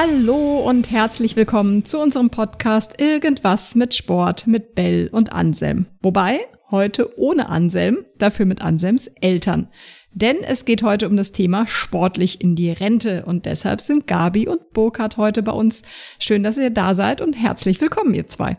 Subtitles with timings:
[0.00, 5.86] Hallo und herzlich willkommen zu unserem Podcast Irgendwas mit Sport mit Bell und Anselm.
[6.02, 6.38] Wobei
[6.70, 9.66] heute ohne Anselm, dafür mit Anselms Eltern.
[10.12, 14.46] Denn es geht heute um das Thema sportlich in die Rente und deshalb sind Gabi
[14.46, 15.82] und Burkhard heute bei uns.
[16.20, 18.54] Schön, dass ihr da seid und herzlich willkommen, ihr zwei.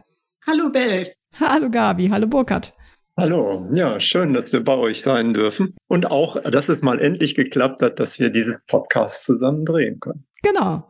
[0.46, 1.13] Hallo Bell.
[1.40, 2.74] Hallo Gabi, hallo Burkhard.
[3.16, 5.77] Hallo, ja, schön, dass wir bei euch sein dürfen.
[5.88, 10.26] Und auch, dass es mal endlich geklappt hat, dass wir diese Podcast zusammen drehen können.
[10.44, 10.90] Genau.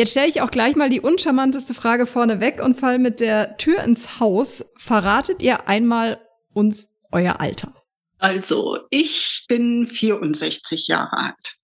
[0.00, 3.84] Jetzt stelle ich auch gleich mal die uncharmanteste Frage vorneweg und fall mit der Tür
[3.84, 4.64] ins Haus.
[4.78, 6.18] Verratet ihr einmal
[6.54, 7.74] uns euer Alter?
[8.16, 11.56] Also, ich bin 64 Jahre alt.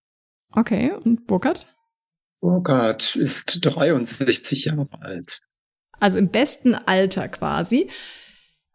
[0.53, 1.65] Okay, und Burkhard?
[2.43, 5.41] Burkhard ist 63 Jahre alt.
[5.99, 7.89] Also im besten Alter quasi.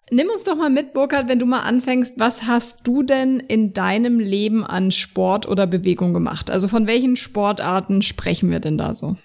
[0.10, 3.74] Nimm uns doch mal mit, Burkhard, wenn du mal anfängst, was hast du denn in
[3.74, 6.50] deinem Leben an Sport oder Bewegung gemacht?
[6.50, 9.18] Also von welchen Sportarten sprechen wir denn da so?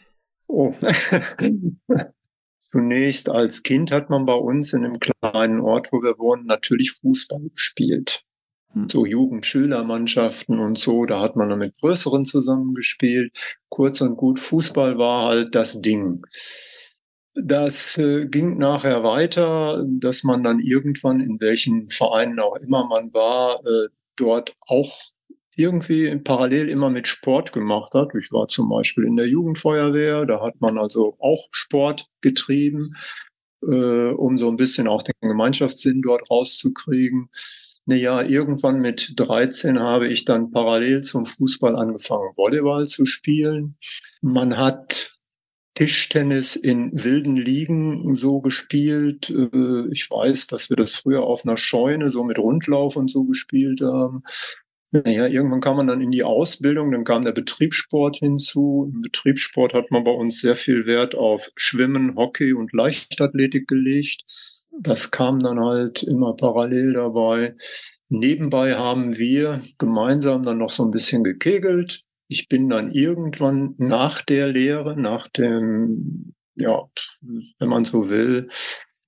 [0.48, 0.74] Oh.
[2.58, 6.92] Zunächst als Kind hat man bei uns in einem kleinen Ort, wo wir wohnen, natürlich
[6.92, 8.24] Fußball gespielt.
[8.72, 8.88] Hm.
[8.88, 13.32] So Jugendschülermannschaften und so, da hat man dann mit größeren zusammengespielt.
[13.68, 16.22] Kurz und gut, Fußball war halt das Ding.
[17.34, 23.12] Das äh, ging nachher weiter, dass man dann irgendwann, in welchen Vereinen auch immer man
[23.12, 24.98] war, äh, dort auch
[25.56, 28.14] irgendwie parallel immer mit Sport gemacht hat.
[28.14, 32.94] Ich war zum Beispiel in der Jugendfeuerwehr, da hat man also auch Sport getrieben,
[33.62, 37.30] äh, um so ein bisschen auch den Gemeinschaftssinn dort rauszukriegen.
[37.86, 43.76] Naja, irgendwann mit 13 habe ich dann parallel zum Fußball angefangen, Volleyball zu spielen.
[44.20, 45.16] Man hat
[45.76, 49.30] Tischtennis in wilden Ligen so gespielt.
[49.30, 53.24] Äh, ich weiß, dass wir das früher auf einer Scheune so mit Rundlauf und so
[53.24, 54.22] gespielt haben.
[55.04, 58.90] Naja, irgendwann kam man dann in die Ausbildung, dann kam der Betriebssport hinzu.
[58.92, 64.22] Im Betriebssport hat man bei uns sehr viel Wert auf Schwimmen, Hockey und Leichtathletik gelegt.
[64.80, 67.54] Das kam dann halt immer parallel dabei.
[68.08, 74.22] Nebenbei haben wir gemeinsam dann noch so ein bisschen gekegelt ich bin dann irgendwann nach
[74.22, 76.82] der Lehre, nach dem, ja,
[77.20, 78.48] wenn man so will,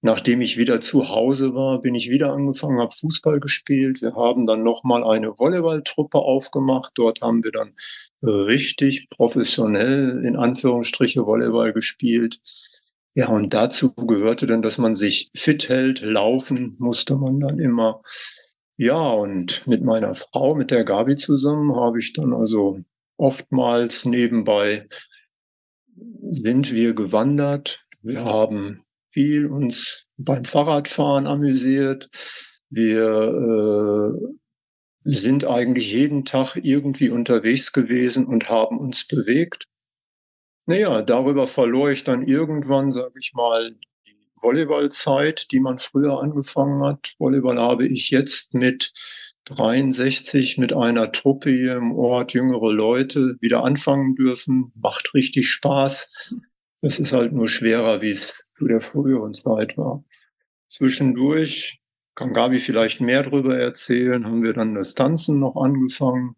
[0.00, 4.00] nachdem ich wieder zu Hause war, bin ich wieder angefangen, habe Fußball gespielt.
[4.00, 6.92] Wir haben dann nochmal eine Volleyballtruppe aufgemacht.
[6.94, 7.74] Dort haben wir dann
[8.22, 12.40] richtig professionell in Anführungsstriche Volleyball gespielt.
[13.14, 16.02] Ja, und dazu gehörte dann, dass man sich fit hält.
[16.02, 18.02] Laufen musste man dann immer.
[18.76, 22.78] Ja, und mit meiner Frau, mit der Gabi zusammen, habe ich dann also
[23.16, 24.86] oftmals nebenbei
[26.30, 27.84] sind wir gewandert.
[28.02, 32.08] Wir haben viel uns beim Fahrradfahren amüsiert.
[32.70, 39.66] Wir äh, sind eigentlich jeden Tag irgendwie unterwegs gewesen und haben uns bewegt.
[40.66, 43.74] Naja, darüber verlor ich dann irgendwann, sage ich mal,
[44.06, 47.14] die Volleyballzeit, die man früher angefangen hat.
[47.18, 48.92] Volleyball habe ich jetzt mit
[49.46, 54.72] 63 mit einer Truppe hier im Ort, jüngere Leute, wieder anfangen dürfen.
[54.74, 56.34] Macht richtig Spaß.
[56.80, 60.04] Es ist halt nur schwerer, wie es zu der früheren Zeit war.
[60.68, 61.80] Zwischendurch
[62.14, 66.36] kann Gabi vielleicht mehr darüber erzählen, haben wir dann das Tanzen noch angefangen.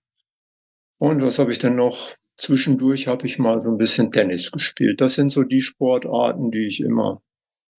[0.99, 2.15] Und was habe ich denn noch?
[2.37, 5.01] Zwischendurch habe ich mal so ein bisschen Tennis gespielt.
[5.01, 7.22] Das sind so die Sportarten, die ich immer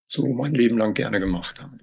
[0.06, 1.78] so mein Leben lang gerne gemacht habe.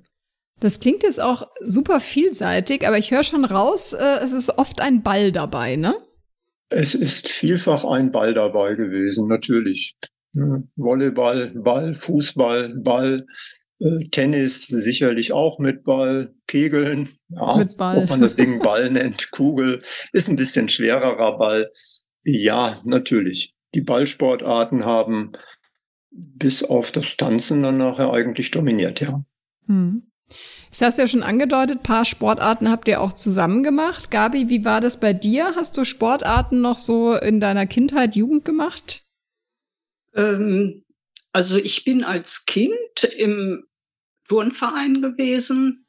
[0.60, 4.82] Das klingt jetzt auch super vielseitig, aber ich höre schon raus, äh, es ist oft
[4.82, 5.96] ein Ball dabei, ne?
[6.70, 9.98] Es ist vielfach ein Ball dabei gewesen, natürlich.
[10.34, 13.26] Volleyball, Ball, Fußball, Ball,
[13.80, 18.04] äh, Tennis sicherlich auch mit Ball, Kegeln, ja, mit Ball.
[18.04, 19.82] ob man das Ding Ball nennt, Kugel,
[20.14, 21.72] ist ein bisschen schwererer Ball.
[22.24, 23.56] Ja, natürlich.
[23.74, 25.32] Die Ballsportarten haben
[26.12, 29.24] bis auf das Tanzen dann nachher eigentlich dominiert, ja.
[29.68, 30.04] Hm.
[30.72, 34.12] Ich hast ja schon angedeutet, paar Sportarten habt ihr auch zusammen gemacht.
[34.12, 35.54] Gabi, wie war das bei dir?
[35.56, 39.04] Hast du Sportarten noch so in deiner Kindheit, Jugend gemacht?
[40.16, 40.84] Ähm,
[41.32, 43.66] also ich bin als Kind im
[44.28, 45.86] Turnverein gewesen,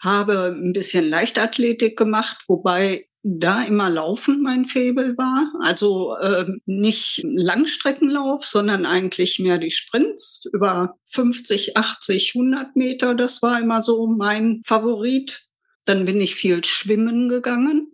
[0.00, 5.52] habe ein bisschen Leichtathletik gemacht, wobei da immer Laufen mein Faible war.
[5.60, 13.14] Also äh, nicht Langstreckenlauf, sondern eigentlich mehr die Sprints über 50, 80, 100 Meter.
[13.14, 15.42] Das war immer so mein Favorit.
[15.84, 17.92] Dann bin ich viel schwimmen gegangen.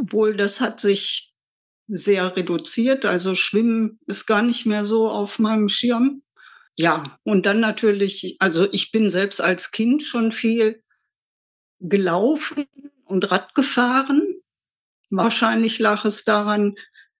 [0.00, 1.25] Obwohl das hat sich
[1.88, 3.06] sehr reduziert.
[3.06, 6.22] Also Schwimmen ist gar nicht mehr so auf meinem Schirm.
[6.76, 10.82] Ja, und dann natürlich, also ich bin selbst als Kind schon viel
[11.80, 12.66] gelaufen
[13.04, 14.36] und Rad gefahren
[15.10, 16.74] Wahrscheinlich lag es daran,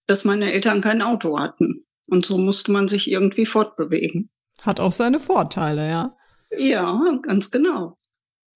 [0.07, 1.85] dass meine Eltern kein Auto hatten.
[2.07, 4.29] Und so musste man sich irgendwie fortbewegen.
[4.61, 6.17] Hat auch seine Vorteile, ja.
[6.57, 7.97] Ja, ganz genau.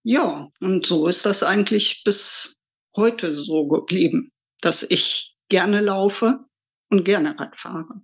[0.04, 2.58] Ja, und so ist das eigentlich bis
[2.96, 4.32] heute so geblieben,
[4.62, 6.46] dass ich gerne laufe
[6.90, 8.02] und gerne Rad fahre.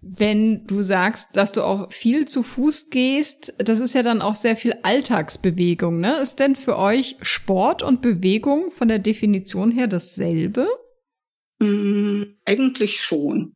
[0.00, 4.34] Wenn du sagst, dass du auch viel zu Fuß gehst, das ist ja dann auch
[4.34, 6.18] sehr viel Alltagsbewegung, ne?
[6.20, 10.66] Ist denn für euch Sport und Bewegung von der Definition her dasselbe?
[11.60, 13.54] Mm, eigentlich schon.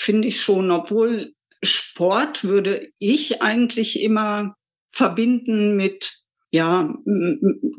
[0.00, 4.54] Finde ich schon, obwohl Sport würde ich eigentlich immer
[4.90, 6.94] verbinden mit ja,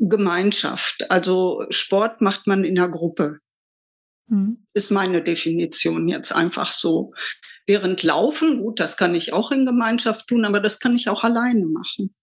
[0.00, 1.10] Gemeinschaft.
[1.10, 3.38] Also Sport macht man in der Gruppe.
[4.28, 4.66] Hm.
[4.72, 7.12] Ist meine Definition jetzt einfach so.
[7.66, 11.24] Während Laufen, gut, das kann ich auch in Gemeinschaft tun, aber das kann ich auch
[11.24, 12.14] alleine machen.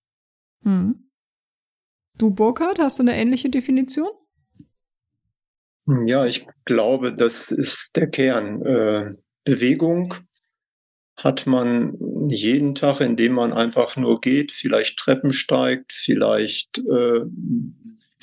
[0.64, 1.10] Hm.
[2.18, 4.10] Du, Burkhard, hast du eine ähnliche Definition?
[6.06, 8.62] Ja, ich glaube, das ist der Kern.
[8.64, 10.14] Äh, Bewegung
[11.18, 11.98] hat man
[12.30, 17.22] jeden Tag, indem man einfach nur geht, vielleicht Treppen steigt, vielleicht äh,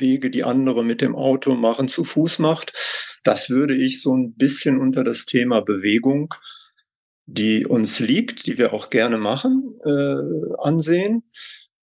[0.00, 2.72] Wege, die andere mit dem Auto machen, zu Fuß macht.
[3.24, 6.34] Das würde ich so ein bisschen unter das Thema Bewegung
[7.28, 11.22] die uns liegt, die wir auch gerne machen, äh, ansehen.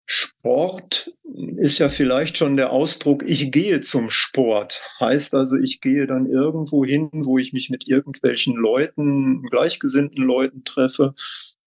[0.05, 1.11] Sport
[1.57, 4.79] ist ja vielleicht schon der Ausdruck, ich gehe zum Sport.
[4.99, 10.63] Heißt also, ich gehe dann irgendwo hin, wo ich mich mit irgendwelchen Leuten, gleichgesinnten Leuten
[10.65, 11.15] treffe,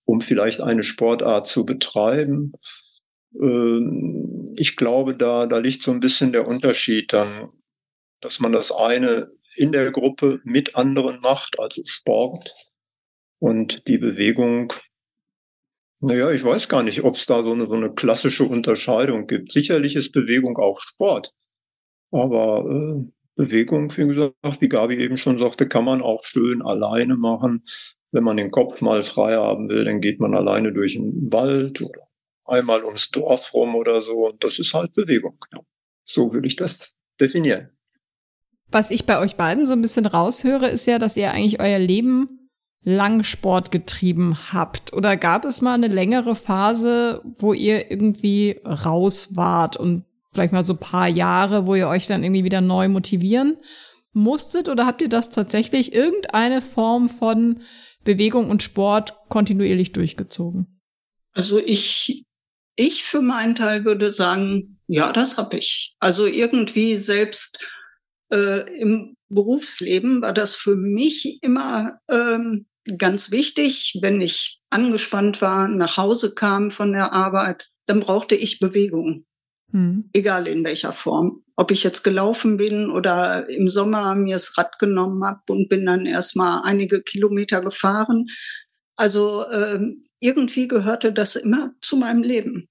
[0.04, 2.52] um vielleicht eine Sportart zu betreiben.
[3.40, 7.50] Ähm, ich glaube, da, da liegt so ein bisschen der Unterschied dann,
[8.20, 12.54] dass man das eine in der Gruppe mit anderen macht, also Sport,
[13.38, 14.72] und die Bewegung,
[16.00, 19.52] naja, ich weiß gar nicht, ob es da so eine, so eine klassische Unterscheidung gibt.
[19.52, 21.34] Sicherlich ist Bewegung auch Sport.
[22.10, 27.16] Aber äh, Bewegung, wie gesagt, wie Gabi eben schon sagte, kann man auch schön alleine
[27.16, 27.64] machen.
[28.12, 31.82] Wenn man den Kopf mal frei haben will, dann geht man alleine durch den Wald
[31.82, 32.05] oder
[32.46, 34.26] einmal ums Dorf rum oder so.
[34.26, 35.38] Und das ist halt Bewegung.
[36.02, 37.70] So würde ich das definieren.
[38.68, 41.78] Was ich bei euch beiden so ein bisschen raushöre, ist ja, dass ihr eigentlich euer
[41.78, 42.50] Leben
[42.82, 44.92] lang Sport getrieben habt?
[44.92, 50.64] Oder gab es mal eine längere Phase, wo ihr irgendwie raus wart und vielleicht mal
[50.64, 53.56] so ein paar Jahre, wo ihr euch dann irgendwie wieder neu motivieren
[54.12, 54.68] musstet?
[54.68, 57.60] Oder habt ihr das tatsächlich irgendeine Form von
[58.04, 60.80] Bewegung und Sport kontinuierlich durchgezogen?
[61.32, 62.25] Also ich,
[62.76, 65.94] ich für meinen Teil würde sagen, ja, das habe ich.
[65.98, 67.68] Also irgendwie selbst
[68.32, 72.66] äh, im Berufsleben war das für mich immer ähm,
[72.98, 78.60] ganz wichtig, wenn ich angespannt war, nach Hause kam von der Arbeit, dann brauchte ich
[78.60, 79.24] Bewegung.
[79.72, 80.10] Hm.
[80.12, 81.42] Egal in welcher Form.
[81.56, 85.84] Ob ich jetzt gelaufen bin oder im Sommer mir das Rad genommen habe und bin
[85.86, 88.26] dann erstmal einige Kilometer gefahren.
[88.96, 89.80] Also äh,
[90.20, 92.68] irgendwie gehörte das immer zu meinem Leben.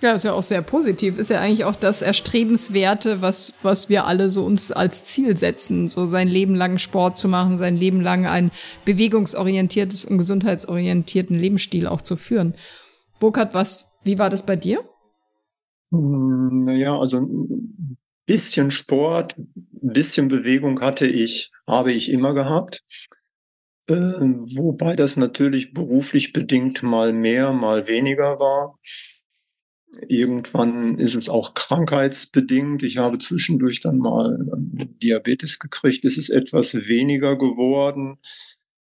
[0.00, 1.18] Ja, ist ja auch sehr positiv.
[1.18, 5.88] Ist ja eigentlich auch das Erstrebenswerte, was, was wir alle so uns als Ziel setzen,
[5.88, 8.52] so sein Leben lang Sport zu machen, sein Leben lang ein
[8.84, 12.54] bewegungsorientiertes und gesundheitsorientierten Lebensstil auch zu führen.
[13.18, 14.84] Burkhard, was, wie war das bei dir?
[15.90, 22.84] Hm, naja, also ein bisschen Sport, ein bisschen Bewegung hatte ich, habe ich immer gehabt.
[23.88, 28.78] Äh, wobei das natürlich beruflich bedingt mal mehr, mal weniger war.
[30.08, 32.82] Irgendwann ist es auch krankheitsbedingt.
[32.82, 34.38] Ich habe zwischendurch dann mal
[35.02, 36.04] Diabetes gekriegt.
[36.04, 38.18] Es ist etwas weniger geworden,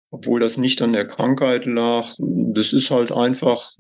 [0.10, 2.16] obwohl das nicht an der Krankheit lag.
[2.20, 3.74] Das ist halt einfach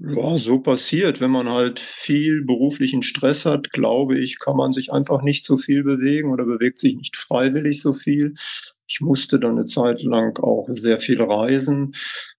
[0.00, 1.20] ja, so passiert.
[1.20, 5.56] Wenn man halt viel beruflichen Stress hat, glaube ich, kann man sich einfach nicht so
[5.56, 8.34] viel bewegen oder bewegt sich nicht freiwillig so viel.
[8.86, 11.94] Ich musste dann eine Zeit lang auch sehr viel reisen.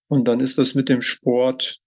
[0.07, 1.79] Und dann ist das mit dem Sport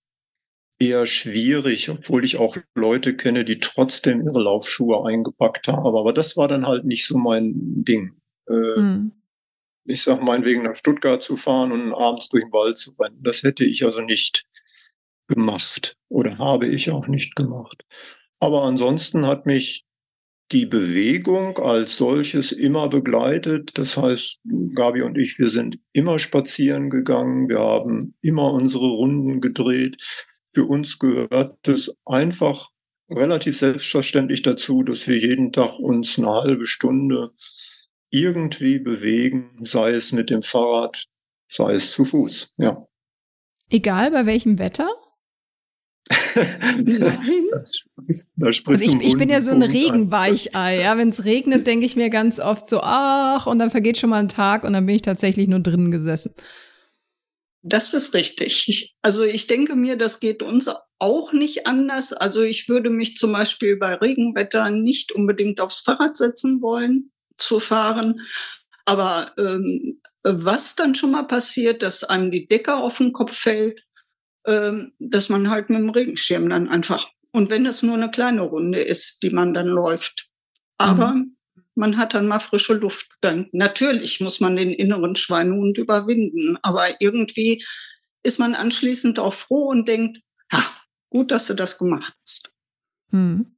[0.79, 5.87] eher schwierig, obwohl ich auch Leute kenne, die trotzdem ihre Laufschuhe eingepackt haben.
[5.87, 8.13] Aber das war dann halt nicht so mein Ding.
[8.47, 9.13] Äh, hm.
[9.85, 13.19] Ich sag meinetwegen nach Stuttgart zu fahren und abends durch den Wald zu rennen.
[13.23, 14.47] Das hätte ich also nicht
[15.35, 17.85] gemacht oder habe ich auch nicht gemacht.
[18.41, 19.85] Aber ansonsten hat mich
[20.51, 23.79] die Bewegung als solches immer begleitet.
[23.79, 24.41] Das heißt,
[24.75, 29.97] Gabi und ich, wir sind immer spazieren gegangen, wir haben immer unsere Runden gedreht
[30.53, 32.69] für uns gehört es einfach
[33.11, 37.31] relativ selbstverständlich dazu, dass wir jeden Tag uns eine halbe Stunde
[38.11, 41.07] irgendwie bewegen, sei es mit dem Fahrrad,
[41.49, 42.87] sei es zu Fuß, ja.
[43.71, 44.89] Egal bei welchem Wetter?
[46.09, 47.49] Nein.
[47.53, 50.81] also ich, ich bin ja so ein Regenweichei.
[50.81, 54.11] Ja, wenn es regnet, denke ich mir ganz oft so, ach, und dann vergeht schon
[54.11, 56.35] mal ein Tag und dann bin ich tatsächlich nur drinnen gesessen.
[57.63, 58.97] Das ist richtig.
[59.03, 60.69] Also ich denke mir, das geht uns
[60.99, 62.13] auch nicht anders.
[62.13, 67.61] Also ich würde mich zum Beispiel bei Regenwetter nicht unbedingt aufs Fahrrad setzen wollen, zu
[67.61, 68.21] fahren.
[68.85, 73.81] Aber ähm, was dann schon mal passiert, dass einem die Decke auf den Kopf fällt,
[74.45, 78.81] dass man halt mit dem Regenschirm dann einfach, und wenn es nur eine kleine Runde
[78.81, 80.29] ist, die man dann läuft.
[80.79, 81.37] Aber mhm.
[81.75, 83.11] man hat dann mal frische Luft.
[83.21, 87.65] Dann natürlich muss man den inneren Schweinehund überwinden, aber irgendwie
[88.23, 90.21] ist man anschließend auch froh und denkt,
[90.53, 90.63] ha,
[91.09, 92.53] gut, dass du das gemacht hast.
[93.11, 93.57] Mhm.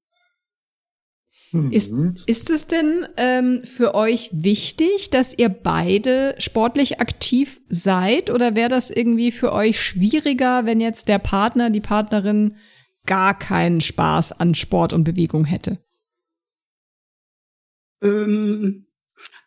[1.55, 2.17] Ist, mhm.
[2.27, 8.31] ist es denn ähm, für euch wichtig, dass ihr beide sportlich aktiv seid?
[8.31, 12.57] Oder wäre das irgendwie für euch schwieriger, wenn jetzt der Partner, die Partnerin
[13.07, 15.79] gar keinen Spaß an Sport und Bewegung hätte?
[18.03, 18.87] Ähm,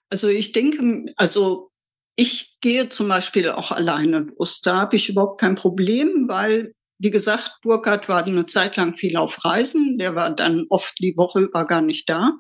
[0.10, 1.72] also ich denke, also
[2.16, 4.62] ich gehe zum Beispiel auch alleine los.
[4.62, 9.18] Da habe ich überhaupt kein Problem, weil wie gesagt, Burkhard war eine Zeit lang viel
[9.18, 9.98] auf Reisen.
[9.98, 12.34] Der war dann oft die Woche über gar nicht da.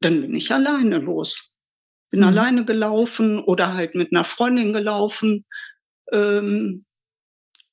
[0.00, 1.58] Dann bin ich alleine los.
[2.10, 2.26] Bin mhm.
[2.26, 5.44] alleine gelaufen oder halt mit einer Freundin gelaufen,
[6.12, 6.84] ähm,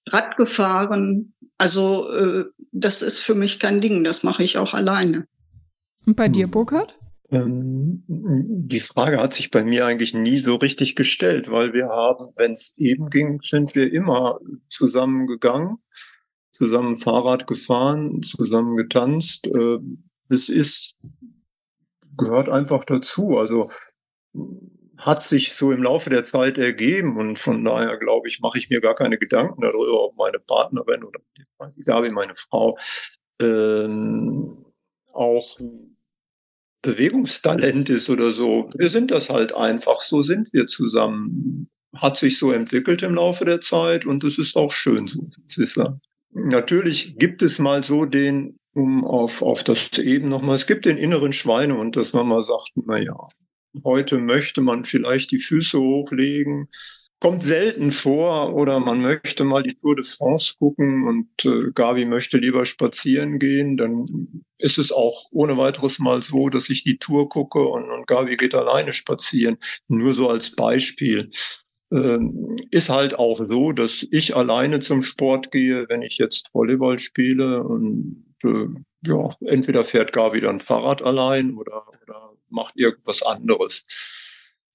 [0.08, 1.36] Rad gefahren.
[1.58, 4.04] Also äh, das ist für mich kein Ding.
[4.04, 5.28] Das mache ich auch alleine.
[6.06, 6.98] Und bei dir, Burkhard?
[7.32, 12.34] Ähm, die Frage hat sich bei mir eigentlich nie so richtig gestellt, weil wir haben,
[12.36, 15.78] wenn es eben ging, sind wir immer zusammengegangen,
[16.52, 19.48] zusammen Fahrrad gefahren, zusammen getanzt.
[19.48, 19.80] Äh,
[20.30, 20.98] es ist,
[22.18, 23.38] gehört einfach dazu.
[23.38, 23.72] Also
[24.98, 28.70] hat sich so im Laufe der Zeit ergeben und von daher glaube ich, mache ich
[28.70, 31.20] mir gar keine Gedanken darüber, ob meine Partnerin oder
[31.76, 32.78] die Gabi, meine Frau,
[33.42, 34.66] ähm,
[35.12, 35.60] auch
[36.82, 38.70] Bewegungstalent ist oder so.
[38.76, 41.70] Wir sind das halt einfach, so sind wir zusammen.
[41.96, 45.30] Hat sich so entwickelt im Laufe der Zeit und es ist auch schön so.
[45.58, 46.00] Ist ja.
[46.32, 50.98] Natürlich gibt es mal so den, um auf, auf das eben nochmal, es gibt den
[50.98, 53.28] inneren Schweinehund, dass man mal sagt, na ja,
[53.84, 56.70] heute möchte man vielleicht die Füße hochlegen,
[57.22, 62.06] kommt selten vor oder man möchte mal die Tour de France gucken und äh, Gabi
[62.06, 64.08] möchte lieber spazieren gehen, dann
[64.58, 68.38] ist es auch ohne weiteres mal so, dass ich die Tour gucke und, und Gabi
[68.38, 69.58] geht alleine spazieren.
[69.88, 71.30] Nur so als Beispiel.
[71.94, 76.98] Ähm, ist halt auch so, dass ich alleine zum Sport gehe, wenn ich jetzt Volleyball
[76.98, 78.66] spiele und äh,
[79.06, 83.86] ja, entweder fährt Gabi dann Fahrrad allein oder, oder macht irgendwas anderes.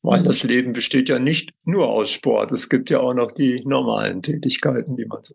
[0.06, 2.52] Weil das Leben besteht ja nicht nur aus Sport.
[2.52, 5.34] Es gibt ja auch noch die normalen Tätigkeiten, die man so.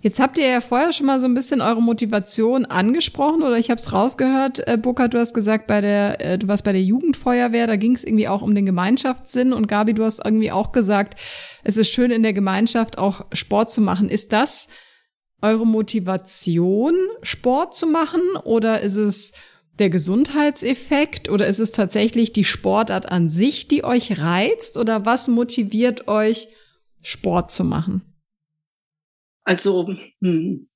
[0.00, 3.68] Jetzt habt ihr ja vorher schon mal so ein bisschen eure Motivation angesprochen oder ich
[3.68, 6.82] habe es rausgehört, äh, Burkhard, du hast gesagt, bei der, äh, du warst bei der
[6.82, 10.72] Jugendfeuerwehr, da ging es irgendwie auch um den Gemeinschaftssinn und Gabi, du hast irgendwie auch
[10.72, 11.18] gesagt,
[11.62, 14.08] es ist schön in der Gemeinschaft auch Sport zu machen.
[14.08, 14.68] Ist das
[15.42, 19.32] eure Motivation, Sport zu machen oder ist es
[19.78, 25.28] der Gesundheitseffekt oder ist es tatsächlich die Sportart an sich, die euch reizt oder was
[25.28, 26.48] motiviert euch,
[27.02, 28.02] Sport zu machen?
[29.44, 30.68] Also hm,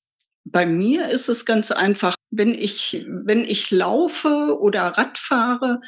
[0.45, 5.81] bei mir ist es ganz einfach, wenn ich, wenn ich laufe oder Rad fahre,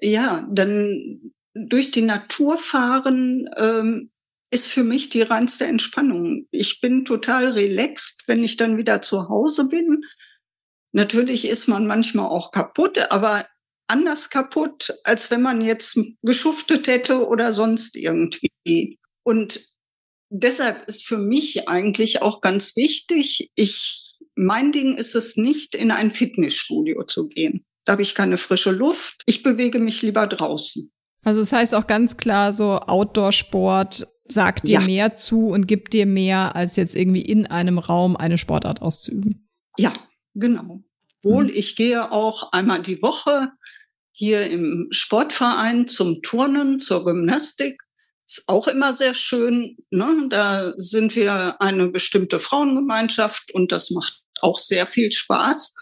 [0.00, 4.10] ja, dann durch die Natur fahren ähm,
[4.50, 6.46] ist für mich die reinste Entspannung.
[6.50, 10.04] Ich bin total relaxed, wenn ich dann wieder zu Hause bin
[10.92, 13.46] Natürlich ist man manchmal auch kaputt, aber
[13.88, 18.98] anders kaputt, als wenn man jetzt geschuftet hätte oder sonst irgendwie.
[19.24, 19.60] Und
[20.30, 25.90] deshalb ist für mich eigentlich auch ganz wichtig, ich, mein Ding ist es nicht, in
[25.90, 27.64] ein Fitnessstudio zu gehen.
[27.84, 29.22] Da habe ich keine frische Luft.
[29.26, 30.90] Ich bewege mich lieber draußen.
[31.24, 34.80] Also das heißt auch ganz klar, so Outdoor-Sport sagt dir ja.
[34.80, 39.48] mehr zu und gibt dir mehr, als jetzt irgendwie in einem Raum eine Sportart auszuüben.
[39.76, 39.92] Ja,
[40.34, 40.82] Genau.
[41.22, 41.52] Wohl, mhm.
[41.54, 43.52] ich gehe auch einmal die Woche
[44.12, 47.82] hier im Sportverein zum Turnen, zur Gymnastik.
[48.26, 49.76] Ist auch immer sehr schön.
[49.90, 50.28] Ne?
[50.30, 55.74] Da sind wir eine bestimmte Frauengemeinschaft und das macht auch sehr viel Spaß.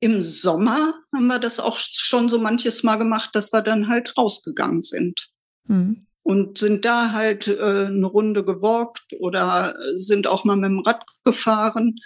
[0.00, 4.16] Im Sommer haben wir das auch schon so manches Mal gemacht, dass wir dann halt
[4.16, 5.30] rausgegangen sind.
[5.66, 6.06] Mhm.
[6.22, 11.04] Und sind da halt äh, eine Runde gewalkt oder sind auch mal mit dem Rad
[11.24, 11.96] gefahren.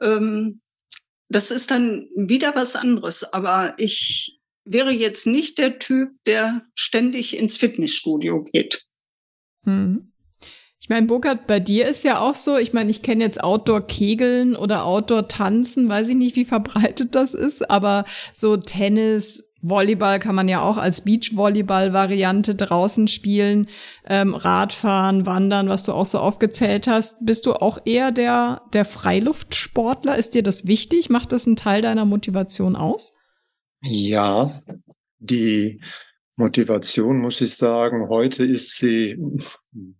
[0.00, 0.60] Ähm,
[1.28, 3.32] das ist dann wieder was anderes.
[3.32, 8.86] Aber ich wäre jetzt nicht der Typ, der ständig ins Fitnessstudio geht.
[9.64, 10.12] Hm.
[10.80, 14.56] Ich meine, Burkhard, bei dir ist ja auch so, ich meine, ich kenne jetzt Outdoor-Kegeln
[14.56, 20.48] oder Outdoor-Tanzen, weiß ich nicht, wie verbreitet das ist, aber so Tennis, Volleyball kann man
[20.48, 23.68] ja auch als Beach-Volleyball-Variante draußen spielen,
[24.06, 27.16] ähm, Radfahren, Wandern, was du auch so aufgezählt hast.
[27.24, 30.16] Bist du auch eher der, der Freiluftsportler?
[30.16, 31.10] Ist dir das wichtig?
[31.10, 33.14] Macht das einen Teil deiner Motivation aus?
[33.82, 34.52] Ja,
[35.18, 35.80] die
[36.36, 39.16] Motivation, muss ich sagen, heute ist sie,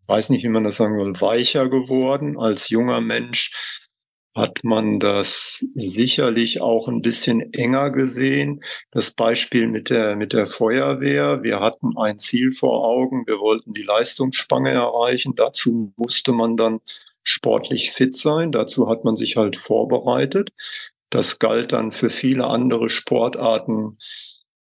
[0.07, 2.39] weiß nicht, wie man das sagen soll, weicher geworden.
[2.39, 3.88] Als junger Mensch
[4.35, 8.63] hat man das sicherlich auch ein bisschen enger gesehen.
[8.91, 11.43] Das Beispiel mit der, mit der Feuerwehr.
[11.43, 13.27] Wir hatten ein Ziel vor Augen.
[13.27, 15.35] Wir wollten die Leistungsspange erreichen.
[15.37, 16.81] Dazu musste man dann
[17.23, 18.53] sportlich fit sein.
[18.53, 20.51] Dazu hat man sich halt vorbereitet.
[21.11, 23.99] Das galt dann für viele andere Sportarten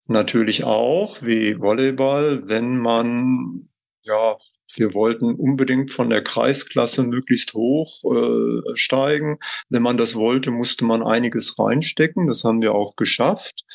[0.07, 3.69] natürlich auch, wie Volleyball, wenn man
[4.01, 4.37] ja
[4.75, 9.39] wir wollten unbedingt von der Kreisklasse möglichst hoch äh, steigen.
[9.69, 12.27] Wenn man das wollte, musste man einiges reinstecken.
[12.27, 13.65] Das haben wir auch geschafft.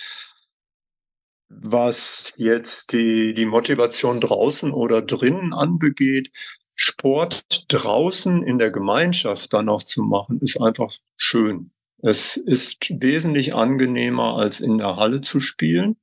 [1.48, 6.30] Was jetzt die, die Motivation draußen oder drinnen anbegeht,
[6.74, 11.72] Sport draußen in der Gemeinschaft dann auch zu machen, ist einfach schön.
[12.00, 15.96] Es ist wesentlich angenehmer, als in der Halle zu spielen.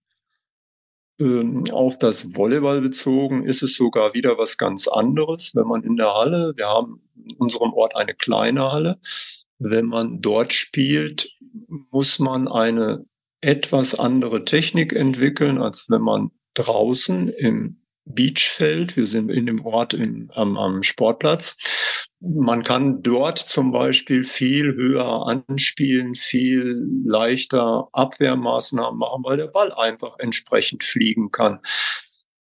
[1.20, 5.96] Ähm, auf das Volleyball bezogen ist es sogar wieder was ganz anderes, wenn man in
[5.96, 9.00] der Halle, wir haben in unserem Ort eine kleine Halle,
[9.58, 11.32] wenn man dort spielt,
[11.92, 13.06] muss man eine
[13.42, 18.98] etwas andere Technik entwickeln, als wenn man draußen im Beachfeld.
[18.98, 21.58] Wir sind in dem Ort im, am, am Sportplatz.
[22.28, 29.72] Man kann dort zum Beispiel viel höher anspielen, viel leichter Abwehrmaßnahmen machen, weil der Ball
[29.74, 31.60] einfach entsprechend fliegen kann.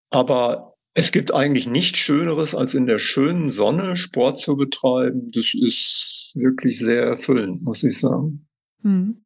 [0.09, 5.29] Aber es gibt eigentlich nichts Schöneres, als in der schönen Sonne Sport zu betreiben.
[5.31, 8.47] Das ist wirklich sehr erfüllend, muss ich sagen.
[8.81, 9.25] Hm.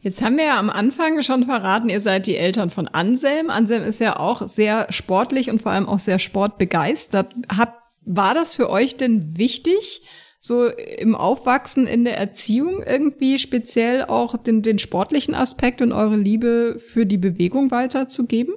[0.00, 3.50] Jetzt haben wir ja am Anfang schon verraten, ihr seid die Eltern von Anselm.
[3.50, 7.34] Anselm ist ja auch sehr sportlich und vor allem auch sehr sportbegeistert.
[7.56, 10.02] Hab, war das für euch denn wichtig,
[10.40, 16.16] so im Aufwachsen, in der Erziehung irgendwie speziell auch den, den sportlichen Aspekt und eure
[16.16, 18.54] Liebe für die Bewegung weiterzugeben?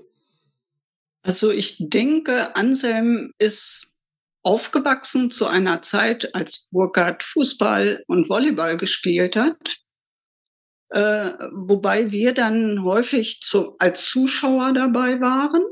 [1.24, 4.00] Also ich denke, Anselm ist
[4.44, 9.82] aufgewachsen zu einer Zeit, als Burkhard Fußball und Volleyball gespielt hat
[10.92, 15.64] äh, wobei wir dann häufig zu, als Zuschauer dabei waren.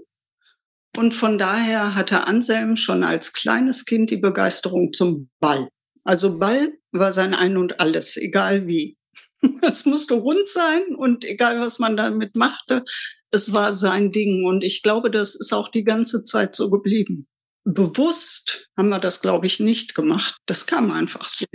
[0.97, 5.69] Und von daher hatte Anselm schon als kleines Kind die Begeisterung zum Ball.
[6.03, 8.97] Also Ball war sein Ein und alles, egal wie.
[9.61, 12.83] Es musste rund sein und egal was man damit machte,
[13.31, 14.45] es war sein Ding.
[14.45, 17.27] Und ich glaube, das ist auch die ganze Zeit so geblieben.
[17.63, 20.37] Bewusst haben wir das, glaube ich, nicht gemacht.
[20.45, 21.45] Das kam einfach so,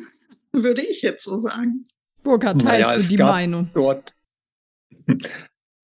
[0.52, 1.86] würde ich jetzt so sagen.
[2.22, 3.70] Burkhard, teilst naja, du die Meinung?
[3.74, 4.14] Dort,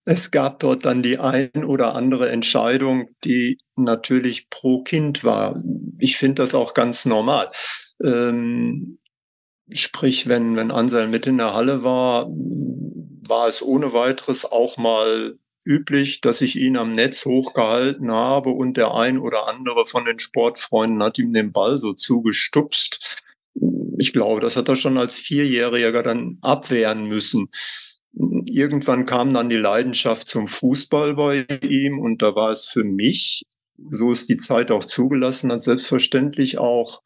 [0.04, 5.62] es gab dort dann die ein oder andere Entscheidung, die natürlich pro Kind war.
[5.98, 7.50] Ich finde das auch ganz normal.
[8.02, 8.98] Ähm,
[9.70, 15.38] sprich, wenn, wenn Anselm mit in der Halle war, war es ohne weiteres auch mal
[15.64, 20.18] üblich, dass ich ihn am Netz hochgehalten habe und der ein oder andere von den
[20.18, 23.22] Sportfreunden hat ihm den Ball so zugestupst
[23.98, 27.48] ich glaube, das hat er schon als Vierjähriger dann abwehren müssen.
[28.16, 33.42] Irgendwann kam dann die Leidenschaft zum Fußball bei ihm und da war es für mich,
[33.90, 37.02] so ist die Zeit auch zugelassen hat, selbstverständlich auch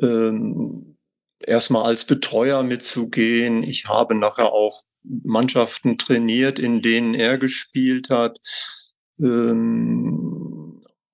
[0.00, 0.96] ähm,
[1.40, 3.62] erstmal als Betreuer mitzugehen.
[3.62, 8.38] Ich habe nachher auch Mannschaften trainiert, in denen er gespielt hat.
[9.18, 10.63] Ähm,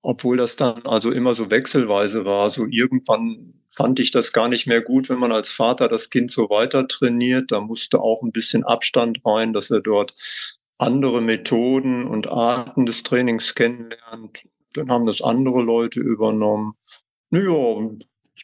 [0.01, 2.49] obwohl das dann also immer so wechselweise war.
[2.49, 6.31] So irgendwann fand ich das gar nicht mehr gut, wenn man als Vater das Kind
[6.31, 7.51] so weiter trainiert.
[7.51, 10.13] Da musste auch ein bisschen Abstand rein, dass er dort
[10.77, 14.47] andere Methoden und Arten des Trainings kennenlernt.
[14.73, 16.73] Dann haben das andere Leute übernommen.
[17.29, 17.89] Naja,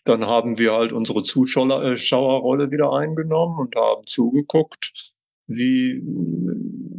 [0.05, 4.93] dann haben wir halt unsere Zuschauerrolle wieder eingenommen und haben zugeguckt,
[5.47, 6.03] wie,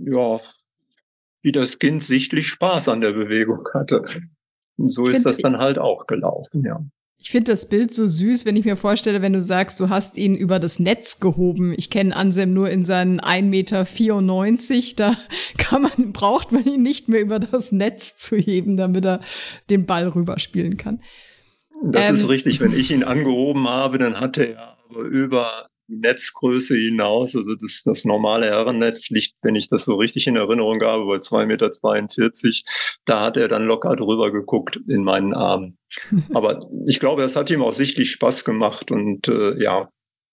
[0.06, 0.40] ja,
[1.42, 4.04] wie das Kind sichtlich Spaß an der Bewegung hatte.
[4.78, 6.80] Und so ist das dann halt auch gelaufen, ja.
[7.20, 10.16] Ich finde das Bild so süß, wenn ich mir vorstelle, wenn du sagst, du hast
[10.16, 11.74] ihn über das Netz gehoben.
[11.76, 13.86] Ich kenne Ansem nur in seinen 1,94 Meter.
[14.96, 15.16] Da
[15.58, 19.20] kann man, braucht man ihn nicht mehr über das Netz zu heben, damit er
[19.68, 21.02] den Ball rüberspielen kann.
[21.82, 22.60] Das ähm, ist richtig.
[22.60, 27.34] Wenn ich ihn angehoben habe, dann hatte er aber über Netzgröße hinaus.
[27.34, 31.16] Also das, das normale Herrennetz liegt, wenn ich das so richtig in Erinnerung habe, bei
[31.16, 31.70] 2,42 Meter.
[33.04, 35.78] Da hat er dann locker drüber geguckt in meinen Armen.
[36.34, 39.88] Aber ich glaube, das hat ihm auch sichtlich Spaß gemacht und äh, ja,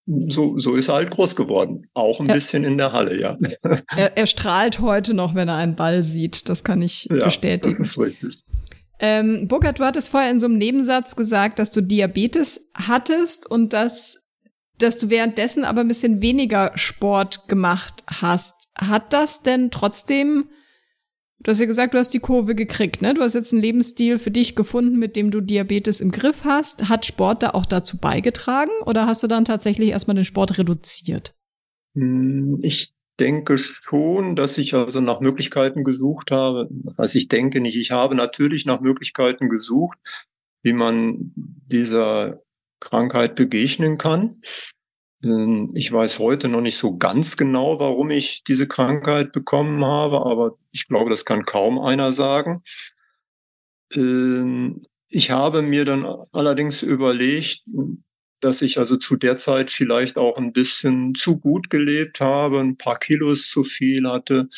[0.07, 1.87] so, so ist er halt groß geworden.
[1.95, 2.35] Auch ein ja.
[2.35, 3.37] bisschen in der Halle, ja.
[3.95, 6.47] Er, er, strahlt heute noch, wenn er einen Ball sieht.
[6.47, 7.75] Das kann ich ja, bestätigen.
[7.77, 8.43] Das ist richtig.
[8.99, 13.73] Ähm, Burkhard, du hattest vorher in so einem Nebensatz gesagt, dass du Diabetes hattest und
[13.73, 14.24] dass,
[14.79, 18.55] dass du währenddessen aber ein bisschen weniger Sport gemacht hast.
[18.75, 20.49] Hat das denn trotzdem
[21.45, 23.13] Du hast ja gesagt, du hast die Kurve gekriegt, ne?
[23.13, 26.89] Du hast jetzt einen Lebensstil für dich gefunden, mit dem du Diabetes im Griff hast.
[26.89, 31.35] Hat Sport da auch dazu beigetragen oder hast du dann tatsächlich erstmal den Sport reduziert?
[31.93, 36.67] Hm, ich denke schon, dass ich also nach Möglichkeiten gesucht habe.
[36.97, 39.99] Heißt, ich denke nicht, ich habe natürlich nach Möglichkeiten gesucht,
[40.63, 42.41] wie man dieser
[42.79, 44.41] Krankheit begegnen kann.
[45.23, 50.25] Ähm, ich weiß heute noch nicht so ganz genau, warum ich diese Krankheit bekommen habe,
[50.25, 52.63] aber ich glaube, das kann kaum einer sagen.
[53.93, 57.63] Ähm, ich habe mir dann allerdings überlegt,
[58.41, 62.77] dass ich also zu der Zeit vielleicht auch ein bisschen zu gut gelebt habe, ein
[62.77, 64.49] paar Kilos zu viel hatte,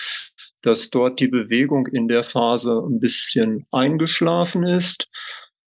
[0.62, 5.08] dass dort die Bewegung in der Phase ein bisschen eingeschlafen ist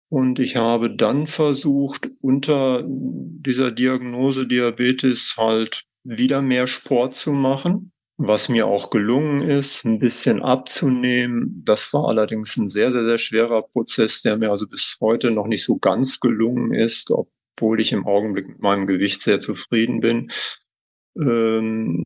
[0.10, 7.92] und ich habe dann versucht, unter dieser Diagnose Diabetes halt wieder mehr Sport zu machen,
[8.18, 11.62] was mir auch gelungen ist, ein bisschen abzunehmen.
[11.66, 15.48] Das war allerdings ein sehr, sehr, sehr schwerer Prozess, der mir also bis heute noch
[15.48, 20.32] nicht so ganz gelungen ist, obwohl ich im Augenblick mit meinem Gewicht sehr zufrieden bin.
[21.20, 22.04] Ähm,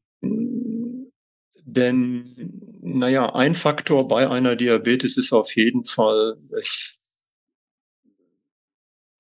[1.64, 7.01] denn, naja, ein Faktor bei einer Diabetes ist auf jeden Fall, es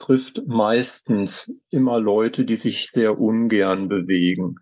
[0.01, 4.55] trifft meistens immer Leute, die sich sehr ungern bewegen.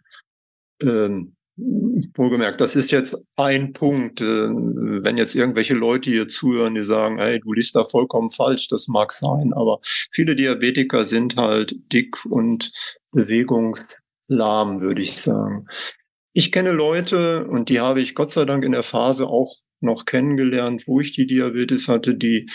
[0.81, 4.21] Ähm, wohlgemerkt, das ist jetzt ein Punkt.
[4.21, 8.67] Äh, wenn jetzt irgendwelche Leute hier zuhören, die sagen, hey, du liest da vollkommen falsch,
[8.67, 9.79] das mag sein, aber
[10.11, 12.71] viele Diabetiker sind halt dick und
[13.11, 15.65] bewegungslahm, würde ich sagen.
[16.33, 20.05] Ich kenne Leute, und die habe ich Gott sei Dank in der Phase auch noch
[20.05, 22.49] kennengelernt, wo ich die Diabetes hatte, die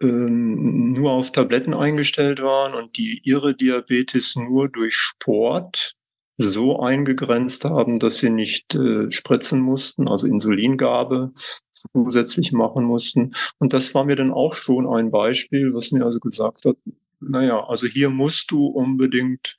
[0.00, 5.96] ähm, nur auf Tabletten eingestellt waren und die ihre Diabetes nur durch Sport
[6.38, 11.32] so eingegrenzt haben, dass sie nicht äh, spritzen mussten, also Insulingabe
[11.72, 13.32] zusätzlich machen mussten.
[13.58, 16.76] Und das war mir dann auch schon ein Beispiel, was mir also gesagt hat,
[17.20, 19.56] naja, also hier musst du unbedingt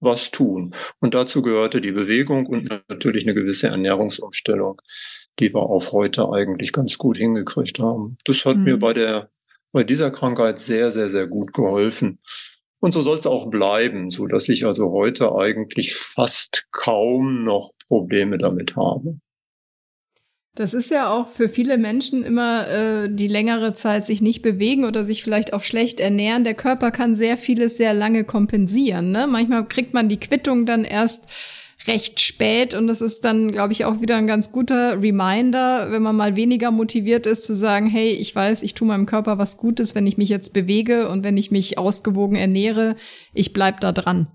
[0.00, 0.74] was tun.
[1.00, 4.82] Und dazu gehörte die Bewegung und natürlich eine gewisse Ernährungsumstellung,
[5.38, 8.18] die wir auf heute eigentlich ganz gut hingekriegt haben.
[8.24, 8.64] Das hat mhm.
[8.64, 9.30] mir bei der
[9.76, 12.18] bei dieser Krankheit sehr, sehr, sehr gut geholfen.
[12.80, 17.72] Und so soll es auch bleiben, so dass ich also heute eigentlich fast kaum noch
[17.86, 19.18] Probleme damit habe.
[20.54, 24.86] Das ist ja auch für viele Menschen immer äh, die längere Zeit sich nicht bewegen
[24.86, 26.44] oder sich vielleicht auch schlecht ernähren.
[26.44, 29.10] Der Körper kann sehr vieles sehr lange kompensieren.
[29.10, 29.26] Ne?
[29.26, 31.24] Manchmal kriegt man die Quittung dann erst
[31.86, 36.02] recht spät und das ist dann, glaube ich, auch wieder ein ganz guter Reminder, wenn
[36.02, 39.56] man mal weniger motiviert ist, zu sagen, hey, ich weiß, ich tue meinem Körper was
[39.56, 42.96] Gutes, wenn ich mich jetzt bewege und wenn ich mich ausgewogen ernähre,
[43.34, 44.26] ich bleib da dran.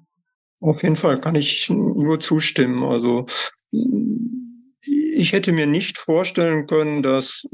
[0.59, 2.83] Auf jeden Fall kann ich nur zustimmen.
[2.83, 3.25] Also
[3.71, 7.47] ich hätte mir nicht vorstellen können, dass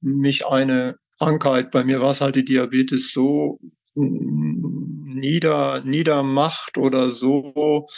[0.00, 3.58] mich eine Krankheit, bei mir war es halt die Diabetes, so
[3.94, 7.88] nieder, niedermacht oder so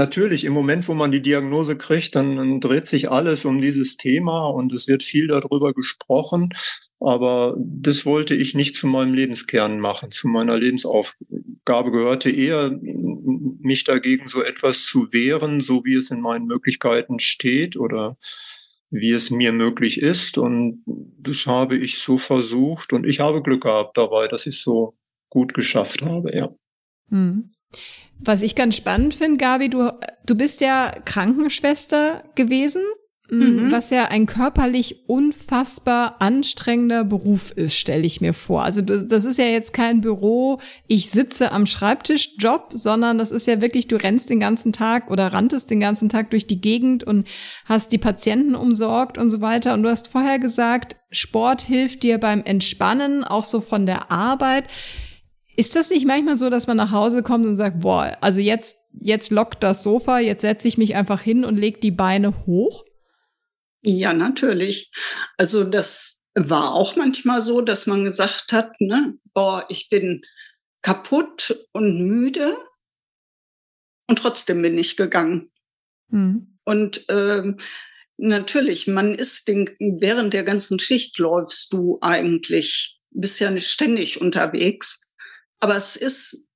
[0.00, 3.98] Natürlich, im Moment, wo man die Diagnose kriegt, dann, dann, dreht sich alles um dieses
[3.98, 6.54] Thema und es wird viel darüber gesprochen.
[7.00, 10.10] Aber das wollte ich nicht zu meinem Lebenskern machen.
[10.10, 16.22] Zu meiner Lebensaufgabe gehörte eher, mich dagegen so etwas zu wehren, so wie es in
[16.22, 18.16] meinen Möglichkeiten steht oder
[18.88, 20.38] wie es mir möglich ist.
[20.38, 20.82] Und
[21.18, 24.96] das habe ich so versucht und ich habe Glück gehabt dabei, dass ich es so
[25.28, 26.48] gut geschafft habe, ja.
[27.10, 27.52] Hm.
[28.22, 29.92] Was ich ganz spannend finde, Gabi, du,
[30.26, 32.82] du bist ja Krankenschwester gewesen,
[33.30, 33.70] mhm.
[33.70, 38.62] was ja ein körperlich unfassbar anstrengender Beruf ist, stelle ich mir vor.
[38.62, 43.30] Also das, das ist ja jetzt kein Büro, ich sitze am Schreibtisch Job, sondern das
[43.30, 46.60] ist ja wirklich, du rennst den ganzen Tag oder ranntest den ganzen Tag durch die
[46.60, 47.26] Gegend und
[47.64, 49.74] hast die Patienten umsorgt und so weiter.
[49.74, 54.64] Und du hast vorher gesagt, Sport hilft dir beim Entspannen, auch so von der Arbeit.
[55.56, 58.78] Ist das nicht manchmal so, dass man nach Hause kommt und sagt, boah, also jetzt,
[58.92, 62.84] jetzt lockt das Sofa, jetzt setze ich mich einfach hin und leg die Beine hoch?
[63.82, 64.90] Ja, natürlich.
[65.36, 70.22] Also das war auch manchmal so, dass man gesagt hat, ne, boah, ich bin
[70.82, 72.56] kaputt und müde.
[74.08, 75.50] Und trotzdem bin ich gegangen.
[76.08, 76.58] Mhm.
[76.64, 77.56] Und ähm,
[78.16, 84.20] natürlich, man ist den, während der ganzen Schicht läufst du eigentlich, bist ja nicht ständig
[84.20, 85.00] unterwegs.
[85.60, 86.46] Aber es ist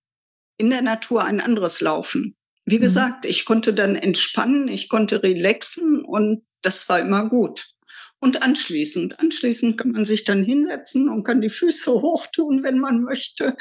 [0.58, 2.36] in der Natur ein anderes Laufen.
[2.64, 2.82] Wie mhm.
[2.82, 7.74] gesagt, ich konnte dann entspannen, ich konnte relaxen und das war immer gut.
[8.20, 13.02] Und anschließend, anschließend kann man sich dann hinsetzen und kann die Füße hochtun, wenn man
[13.02, 13.56] möchte.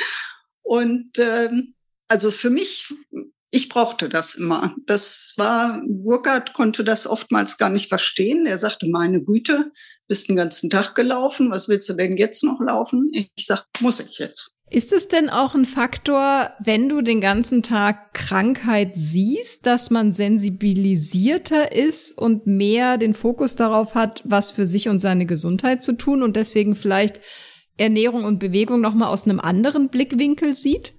[0.61, 1.75] Und ähm,
[2.07, 2.93] also für mich,
[3.51, 4.75] ich brauchte das immer.
[4.85, 8.45] Das war, Burkhardt konnte das oftmals gar nicht verstehen.
[8.45, 9.71] Er sagte, meine Güte,
[10.07, 13.11] bist den ganzen Tag gelaufen, was willst du denn jetzt noch laufen?
[13.13, 14.52] Ich sag, muss ich jetzt.
[14.73, 20.13] Ist es denn auch ein Faktor, wenn du den ganzen Tag Krankheit siehst, dass man
[20.13, 25.93] sensibilisierter ist und mehr den Fokus darauf hat, was für sich und seine Gesundheit zu
[25.93, 27.21] tun und deswegen vielleicht
[27.77, 30.95] Ernährung und Bewegung noch mal aus einem anderen Blickwinkel sieht?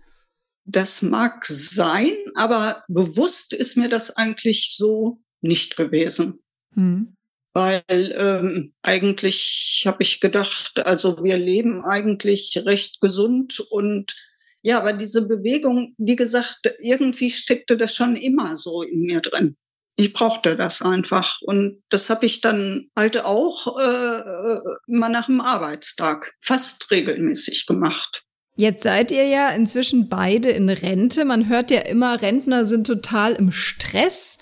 [0.64, 6.38] Das mag sein, aber bewusst ist mir das eigentlich so nicht gewesen.
[6.74, 7.16] Hm
[7.55, 7.83] weil
[8.19, 14.14] ähm, eigentlich habe ich gedacht, also wir leben eigentlich recht gesund und
[14.62, 19.57] ja, aber diese Bewegung, wie gesagt, irgendwie steckte das schon immer so in mir drin.
[19.97, 25.40] Ich brauchte das einfach und das habe ich dann halt auch äh, mal nach dem
[25.40, 28.25] Arbeitstag fast regelmäßig gemacht.
[28.57, 31.25] Jetzt seid ihr ja inzwischen beide in Rente.
[31.25, 34.38] Man hört ja immer, Rentner sind total im Stress.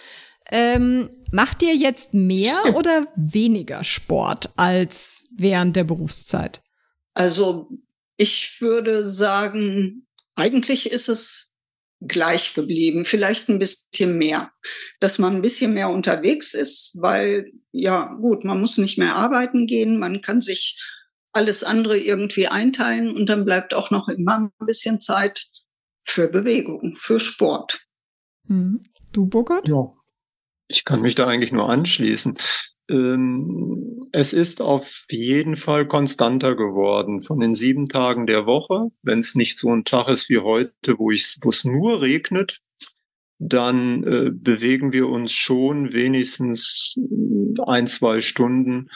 [0.54, 6.62] Ähm, macht ihr jetzt mehr oder weniger Sport als während der Berufszeit?
[7.14, 7.70] Also
[8.18, 11.56] ich würde sagen, eigentlich ist es
[12.00, 14.52] gleich geblieben, vielleicht ein bisschen mehr,
[15.00, 19.66] dass man ein bisschen mehr unterwegs ist, weil ja gut, man muss nicht mehr arbeiten
[19.66, 20.78] gehen, man kann sich
[21.32, 25.46] alles andere irgendwie einteilen und dann bleibt auch noch immer ein bisschen Zeit
[26.02, 27.80] für Bewegung, für Sport.
[28.48, 28.84] Hm.
[29.12, 29.68] Du, Burkhard?
[29.68, 29.90] Ja,
[30.68, 32.38] ich kann mich da eigentlich nur anschließen.
[32.90, 37.22] Ähm, es ist auf jeden Fall konstanter geworden.
[37.22, 40.98] Von den sieben Tagen der Woche, wenn es nicht so ein Tag ist wie heute,
[40.98, 42.59] wo es nur regnet,
[43.38, 46.98] dann äh, bewegen wir uns schon wenigstens
[47.66, 48.88] ein, zwei Stunden.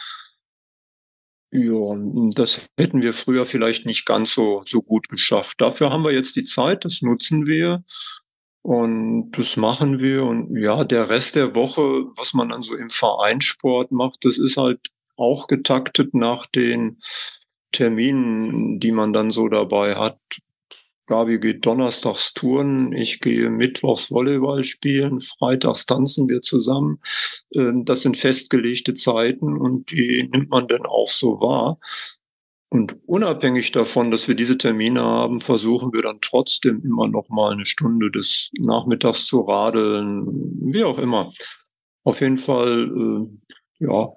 [1.51, 1.97] Ja,
[2.35, 5.61] das hätten wir früher vielleicht nicht ganz so, so gut geschafft.
[5.61, 7.85] Dafür haben wir jetzt die Zeit, das nutzen wir.
[8.67, 10.25] Und das machen wir.
[10.25, 11.83] Und ja, der Rest der Woche,
[12.17, 14.81] was man dann so im Vereinssport macht, das ist halt
[15.17, 16.99] auch getaktet nach den
[17.71, 20.19] Terminen, die man dann so dabei hat.
[21.07, 26.99] Gabi geht donnerstags Touren, ich gehe mittwochs Volleyball spielen, freitags tanzen wir zusammen.
[27.55, 31.79] Ähm, das sind festgelegte Zeiten und die nimmt man dann auch so wahr.
[32.77, 37.53] Und unabhängig davon, dass wir diese Termine haben, versuchen wir dann trotzdem immer noch mal
[37.53, 40.27] eine Stunde des Nachmittags zu radeln,
[40.61, 41.33] wie auch immer.
[42.05, 44.11] Auf jeden Fall, äh, ja,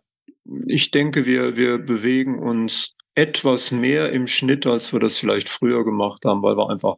[0.67, 5.86] ich denke, wir, wir bewegen uns etwas mehr im Schnitt, als wir das vielleicht früher
[5.86, 6.95] gemacht haben, weil wir einfach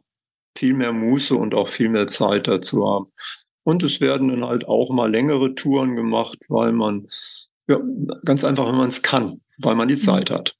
[0.58, 3.12] viel mehr Muße und auch viel mehr Zeit dazu haben.
[3.62, 7.06] Und es werden dann halt auch mal längere Touren gemacht, weil man,
[7.68, 7.78] ja,
[8.24, 10.00] ganz einfach, wenn man es kann, weil man die mhm.
[10.00, 10.56] Zeit hat.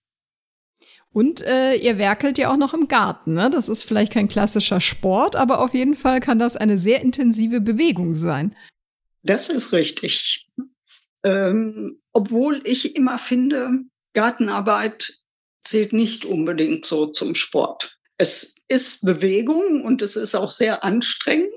[1.13, 3.35] Und äh, ihr werkelt ja auch noch im Garten.
[3.35, 3.51] Ne?
[3.51, 7.61] Das ist vielleicht kein klassischer Sport, aber auf jeden Fall kann das eine sehr intensive
[7.61, 8.57] Bewegung sein.
[9.23, 10.49] Das ist richtig.
[11.25, 15.19] Ähm, obwohl ich immer finde, Gartenarbeit
[15.65, 17.99] zählt nicht unbedingt so zum Sport.
[18.19, 21.53] Es ist Bewegung und es ist auch sehr anstrengend,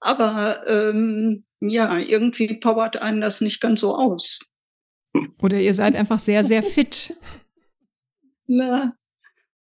[0.00, 4.40] aber ähm, ja, irgendwie powert einen das nicht ganz so aus.
[5.42, 7.14] Oder ihr seid einfach sehr, sehr fit.
[8.52, 8.96] Na,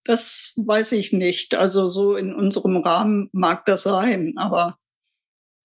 [0.04, 1.56] das weiß ich nicht.
[1.56, 4.78] Also so in unserem Rahmen mag das sein, aber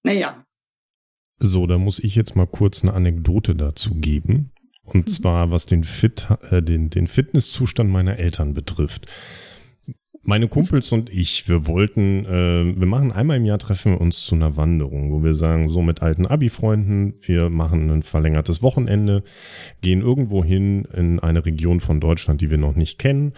[0.02, 0.46] naja.
[1.38, 4.52] So, da muss ich jetzt mal kurz eine Anekdote dazu geben.
[4.84, 5.10] Und mhm.
[5.10, 9.06] zwar, was den, Fit, äh, den, den Fitnesszustand meiner Eltern betrifft.
[10.22, 14.20] Meine Kumpels und ich, wir wollten, äh, wir machen einmal im Jahr treffen wir uns
[14.26, 19.22] zu einer Wanderung, wo wir sagen, so mit alten Abi-Freunden, wir machen ein verlängertes Wochenende,
[19.80, 23.32] gehen irgendwo hin in eine Region von Deutschland, die wir noch nicht kennen,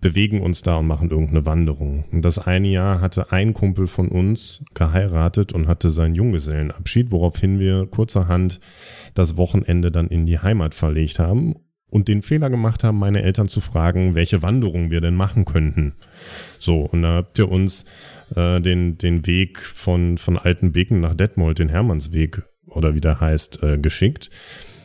[0.00, 2.04] bewegen uns da und machen irgendeine Wanderung.
[2.10, 7.60] Und das eine Jahr hatte ein Kumpel von uns geheiratet und hatte seinen Junggesellenabschied, woraufhin
[7.60, 8.58] wir kurzerhand
[9.14, 11.54] das Wochenende dann in die Heimat verlegt haben
[11.96, 15.94] und den Fehler gemacht haben, meine Eltern zu fragen, welche Wanderung wir denn machen könnten.
[16.58, 17.86] So, und da habt ihr uns
[18.34, 23.62] äh, den, den Weg von, von Altenbeken nach Detmold, den Hermannsweg oder wie der heißt,
[23.62, 24.28] äh, geschickt.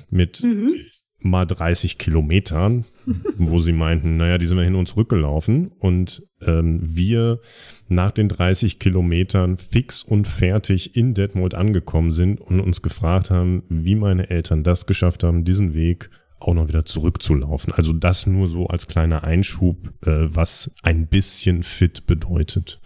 [0.10, 0.72] Mit, mhm.
[1.20, 2.86] mal 30 Kilometern,
[3.38, 7.42] wo sie meinten, naja, die sind wir hin und zurück gelaufen und ähm, wir
[7.90, 13.64] nach den 30 Kilometern fix und fertig in Detmold angekommen sind und uns gefragt haben,
[13.68, 16.10] wie meine Eltern das geschafft haben, diesen Weg
[16.42, 17.74] auch noch wieder zurückzulaufen.
[17.74, 22.80] Also das nur so als kleiner Einschub, äh, was ein bisschen fit bedeutet.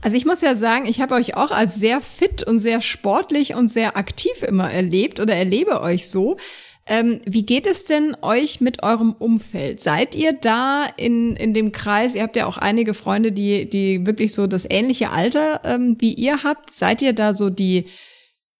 [0.00, 3.54] Also ich muss ja sagen, ich habe euch auch als sehr fit und sehr sportlich
[3.54, 6.36] und sehr aktiv immer erlebt oder erlebe euch so.
[6.84, 9.80] Ähm, wie geht es denn euch mit eurem Umfeld?
[9.80, 12.16] Seid ihr da in, in dem Kreis?
[12.16, 16.12] Ihr habt ja auch einige Freunde, die, die wirklich so das ähnliche Alter ähm, wie
[16.12, 16.70] ihr habt.
[16.70, 17.86] Seid ihr da so die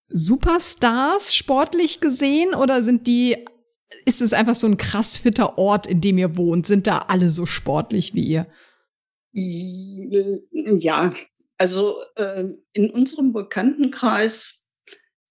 [0.09, 3.38] Superstars sportlich gesehen oder sind die,
[4.05, 6.66] ist es einfach so ein krass fitter Ort, in dem ihr wohnt?
[6.66, 8.46] Sind da alle so sportlich wie ihr?
[9.33, 11.12] Ja,
[11.59, 14.66] also äh, in unserem Bekanntenkreis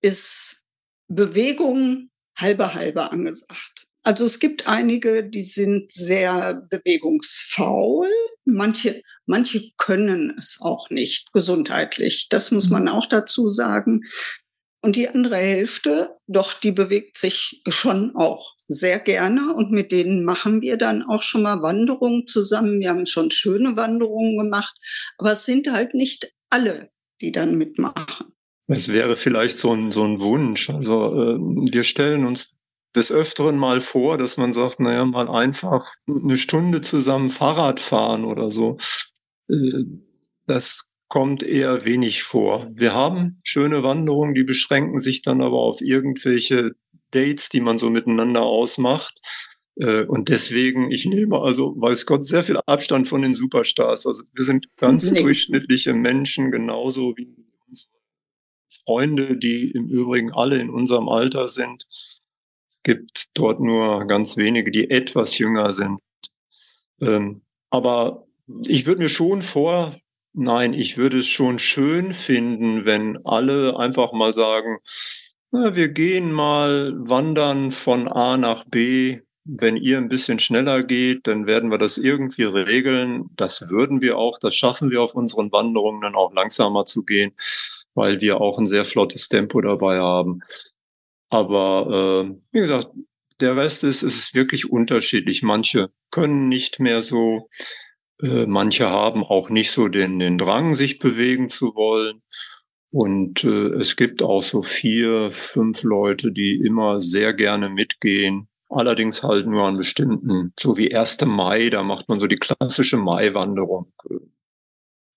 [0.01, 0.63] ist
[1.07, 3.87] Bewegung halbe halbe angesagt.
[4.03, 8.07] Also es gibt einige, die sind sehr bewegungsfaul.
[8.45, 12.27] Manche, manche können es auch nicht gesundheitlich.
[12.29, 12.71] Das muss mhm.
[12.71, 14.01] man auch dazu sagen.
[14.83, 19.53] Und die andere Hälfte, doch, die bewegt sich schon auch sehr gerne.
[19.53, 22.79] Und mit denen machen wir dann auch schon mal Wanderungen zusammen.
[22.79, 24.75] Wir haben schon schöne Wanderungen gemacht.
[25.17, 26.89] Aber es sind halt nicht alle,
[27.21, 28.33] die dann mitmachen.
[28.67, 30.69] Es wäre vielleicht so ein, so ein Wunsch.
[30.69, 31.37] Also äh,
[31.71, 32.55] wir stellen uns
[32.95, 38.25] des Öfteren mal vor, dass man sagt, naja, mal einfach eine Stunde zusammen Fahrrad fahren
[38.25, 38.77] oder so.
[39.47, 39.83] Äh,
[40.47, 42.71] das kommt eher wenig vor.
[42.73, 46.71] Wir haben schöne Wanderungen, die beschränken sich dann aber auf irgendwelche
[47.11, 49.19] Dates, die man so miteinander ausmacht.
[49.75, 54.07] Äh, und deswegen, ich nehme also, weiß Gott, sehr viel Abstand von den Superstars.
[54.07, 55.21] Also wir sind ganz nee.
[55.21, 57.27] durchschnittliche Menschen, genauso wie
[57.67, 57.91] unsere
[58.69, 61.87] Freunde, die im Übrigen alle in unserem Alter sind.
[61.89, 65.99] Es gibt dort nur ganz wenige, die etwas jünger sind.
[67.01, 68.25] Ähm, aber
[68.65, 70.00] ich würde mir schon vor,
[70.33, 74.77] nein, ich würde es schon schön finden, wenn alle einfach mal sagen,
[75.51, 79.21] na, wir gehen mal wandern von A nach B.
[79.43, 83.25] Wenn ihr ein bisschen schneller geht, dann werden wir das irgendwie regeln.
[83.35, 87.33] Das würden wir auch, das schaffen wir auf unseren Wanderungen dann auch langsamer zu gehen
[87.93, 90.41] weil wir auch ein sehr flottes Tempo dabei haben.
[91.29, 92.89] Aber äh, wie gesagt,
[93.39, 95.43] der Rest ist, ist wirklich unterschiedlich.
[95.43, 97.49] Manche können nicht mehr so,
[98.21, 102.21] äh, manche haben auch nicht so den, den Drang, sich bewegen zu wollen.
[102.91, 108.47] Und äh, es gibt auch so vier, fünf Leute, die immer sehr gerne mitgehen.
[108.69, 111.21] Allerdings halt nur an bestimmten, so wie 1.
[111.25, 113.91] Mai, da macht man so die klassische Maiwanderung.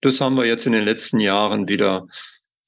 [0.00, 2.06] Das haben wir jetzt in den letzten Jahren wieder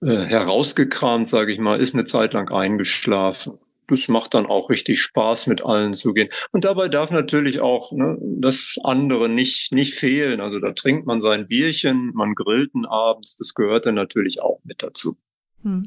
[0.00, 3.58] äh, herausgekramt, sage ich mal, ist eine Zeit lang eingeschlafen.
[3.88, 6.28] Das macht dann auch richtig Spaß, mit allen zu gehen.
[6.52, 10.40] Und dabei darf natürlich auch ne, das andere nicht, nicht fehlen.
[10.40, 14.82] Also da trinkt man sein Bierchen, man grillt abends, das gehört dann natürlich auch mit
[14.82, 15.16] dazu.
[15.62, 15.84] Hm.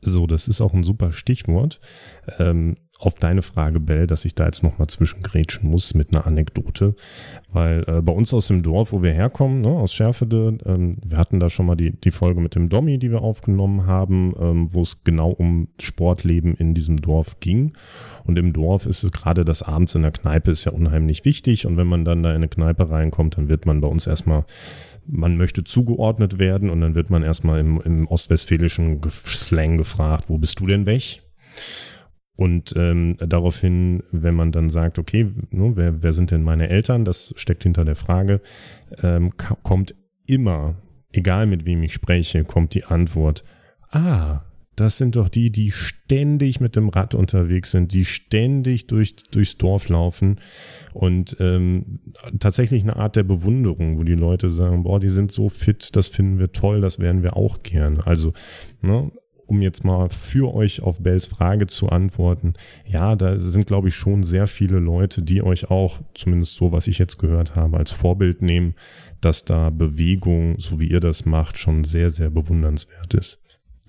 [0.00, 1.80] So, das ist auch ein super Stichwort.
[2.38, 6.94] Ähm, auf deine Frage, Bell, dass ich da jetzt nochmal zwischengrätschen muss mit einer Anekdote.
[7.52, 11.18] Weil äh, bei uns aus dem Dorf, wo wir herkommen, ne, aus Schärfede, ähm, wir
[11.18, 14.72] hatten da schon mal die, die Folge mit dem Dommi, die wir aufgenommen haben, ähm,
[14.72, 17.72] wo es genau um Sportleben in diesem Dorf ging.
[18.24, 21.66] Und im Dorf ist es gerade das abends in der Kneipe ist ja unheimlich wichtig.
[21.66, 24.44] Und wenn man dann da in eine Kneipe reinkommt, dann wird man bei uns erstmal
[25.06, 30.38] man möchte zugeordnet werden und dann wird man erstmal im, im ostwestfälischen Slang gefragt, wo
[30.38, 31.20] bist du denn weg?
[32.36, 37.04] Und ähm, daraufhin, wenn man dann sagt, okay, ne, wer, wer sind denn meine Eltern,
[37.04, 38.40] das steckt hinter der Frage,
[39.02, 39.30] ähm,
[39.62, 39.94] kommt
[40.26, 40.76] immer,
[41.12, 43.44] egal mit wem ich spreche, kommt die Antwort,
[43.90, 44.42] ah,
[44.76, 49.56] das sind doch die, die ständig mit dem Rad unterwegs sind, die ständig durch, durchs
[49.56, 50.40] Dorf laufen.
[50.92, 52.00] Und ähm,
[52.40, 56.08] tatsächlich eine Art der Bewunderung, wo die Leute sagen, boah, die sind so fit, das
[56.08, 58.04] finden wir toll, das wären wir auch gerne.
[58.04, 58.32] Also
[58.80, 59.12] ne,
[59.46, 62.54] um jetzt mal für euch auf Bells Frage zu antworten,
[62.86, 66.86] ja, da sind, glaube ich, schon sehr viele Leute, die euch auch, zumindest so, was
[66.86, 68.74] ich jetzt gehört habe, als Vorbild nehmen,
[69.20, 73.38] dass da Bewegung, so wie ihr das macht, schon sehr, sehr bewundernswert ist.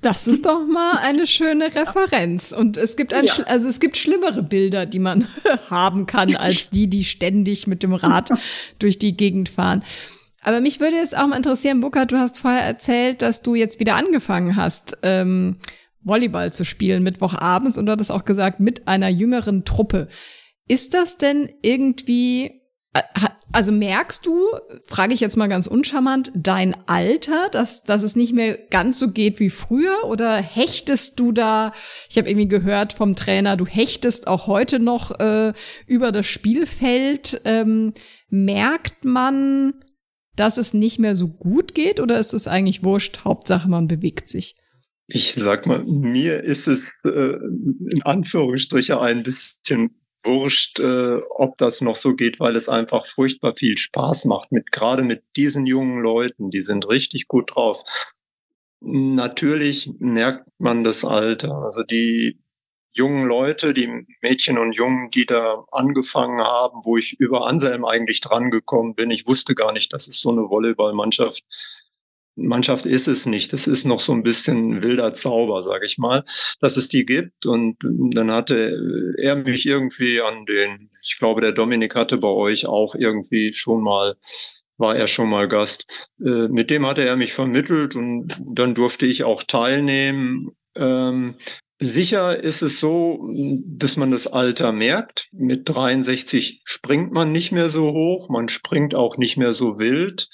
[0.01, 2.51] Das ist doch mal eine schöne Referenz.
[2.51, 3.33] Und es gibt ein, ja.
[3.47, 5.27] also es gibt schlimmere Bilder, die man
[5.69, 8.29] haben kann, als die, die ständig mit dem Rad
[8.79, 9.83] durch die Gegend fahren.
[10.45, 13.79] Aber mich würde jetzt auch mal interessieren, Burkhard, du hast vorher erzählt, dass du jetzt
[13.79, 15.57] wieder angefangen hast, ähm,
[16.03, 20.07] Volleyball zu spielen Mittwochabends und du hattest auch gesagt, mit einer jüngeren Truppe.
[20.67, 22.61] Ist das denn irgendwie,
[22.93, 23.01] äh,
[23.51, 24.37] Also merkst du,
[24.83, 29.11] frage ich jetzt mal ganz uncharmant, dein Alter, dass, dass es nicht mehr ganz so
[29.11, 30.03] geht wie früher?
[30.03, 31.71] Oder hechtest du da,
[32.09, 35.53] ich habe irgendwie gehört vom Trainer, du hechtest auch heute noch äh,
[35.87, 37.41] über das Spielfeld.
[37.45, 37.93] Ähm,
[38.29, 39.73] merkt man,
[40.35, 43.19] dass es nicht mehr so gut geht oder ist es eigentlich wurscht?
[43.23, 44.55] Hauptsache, man bewegt sich.
[45.07, 47.35] Ich sag mal, mir ist es äh,
[47.91, 49.91] in Anführungsstriche ein bisschen
[50.23, 54.71] wurscht, äh, ob das noch so geht, weil es einfach furchtbar viel Spaß macht, mit
[54.71, 57.83] gerade mit diesen jungen Leuten, die sind richtig gut drauf.
[58.81, 61.53] Natürlich merkt man das Alter.
[61.63, 62.39] Also die
[62.95, 63.89] jungen Leute, die
[64.21, 69.11] Mädchen und Jungen, die da angefangen haben, wo ich über Anselm eigentlich dran gekommen bin.
[69.11, 71.43] Ich wusste gar nicht, dass es so eine Volleyballmannschaft
[72.35, 73.53] Mannschaft ist es nicht.
[73.53, 76.23] Das ist noch so ein bisschen wilder Zauber, sage ich mal,
[76.59, 77.45] dass es die gibt.
[77.45, 82.65] Und dann hatte er mich irgendwie an den, ich glaube, der Dominik hatte bei euch
[82.65, 84.15] auch irgendwie schon mal,
[84.77, 86.09] war er schon mal Gast.
[86.19, 90.51] Äh, mit dem hatte er mich vermittelt und dann durfte ich auch teilnehmen.
[90.75, 91.35] Ähm,
[91.79, 93.29] Sicher ist es so,
[93.65, 95.27] dass man das Alter merkt.
[95.33, 100.29] Mit 63 springt man nicht mehr so hoch, man springt auch nicht mehr so wild.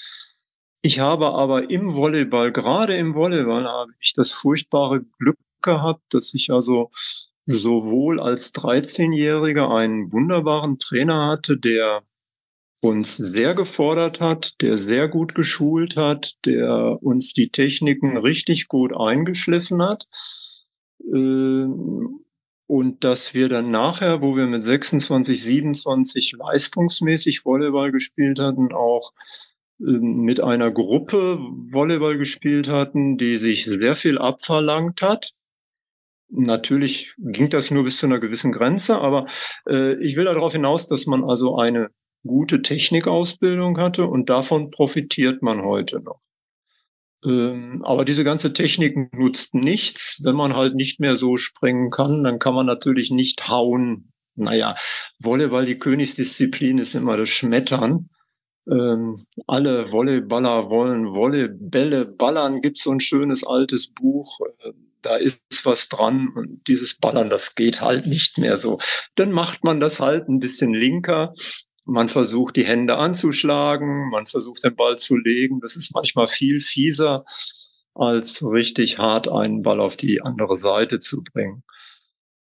[0.82, 6.32] Ich habe aber im Volleyball, gerade im Volleyball, habe ich das furchtbare Glück gehabt, dass
[6.32, 6.90] ich also
[7.46, 12.02] sowohl als 13-Jähriger einen wunderbaren Trainer hatte, der
[12.80, 18.92] uns sehr gefordert hat, der sehr gut geschult hat, der uns die Techniken richtig gut
[18.96, 20.06] eingeschliffen hat
[21.04, 29.12] und dass wir dann nachher, wo wir mit 26, 27 leistungsmäßig Volleyball gespielt hatten, auch
[29.80, 31.38] ähm, mit einer Gruppe
[31.70, 35.32] Volleyball gespielt hatten, die sich sehr viel abverlangt hat.
[36.30, 39.26] Natürlich ging das nur bis zu einer gewissen Grenze, aber
[39.68, 41.90] äh, ich will darauf hinaus, dass man also eine
[42.26, 46.21] gute Technikausbildung hatte und davon profitiert man heute noch.
[47.24, 52.24] Ähm, aber diese ganze Technik nutzt nichts, wenn man halt nicht mehr so springen kann,
[52.24, 54.12] dann kann man natürlich nicht hauen.
[54.34, 54.76] Naja,
[55.20, 58.08] Volleyball, die Königsdisziplin ist immer das Schmettern.
[58.70, 59.16] Ähm,
[59.46, 62.60] alle Volleyballer wollen Volleybälle ballern.
[62.60, 64.40] Gibt so ein schönes altes Buch.
[64.60, 66.28] Äh, da ist was dran.
[66.34, 68.78] Und dieses Ballern, das geht halt nicht mehr so.
[69.16, 71.34] Dann macht man das halt ein bisschen linker.
[71.84, 75.60] Man versucht, die Hände anzuschlagen, man versucht, den Ball zu legen.
[75.60, 77.24] Das ist manchmal viel fieser,
[77.94, 81.64] als richtig hart einen Ball auf die andere Seite zu bringen.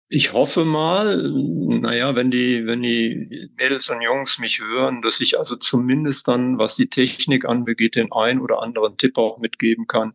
[0.10, 5.40] Ich hoffe mal, naja, wenn die, wenn die Mädels und Jungs mich hören, dass ich
[5.40, 10.14] also zumindest dann, was die Technik anbegeht, den ein oder anderen Tipp auch mitgeben kann,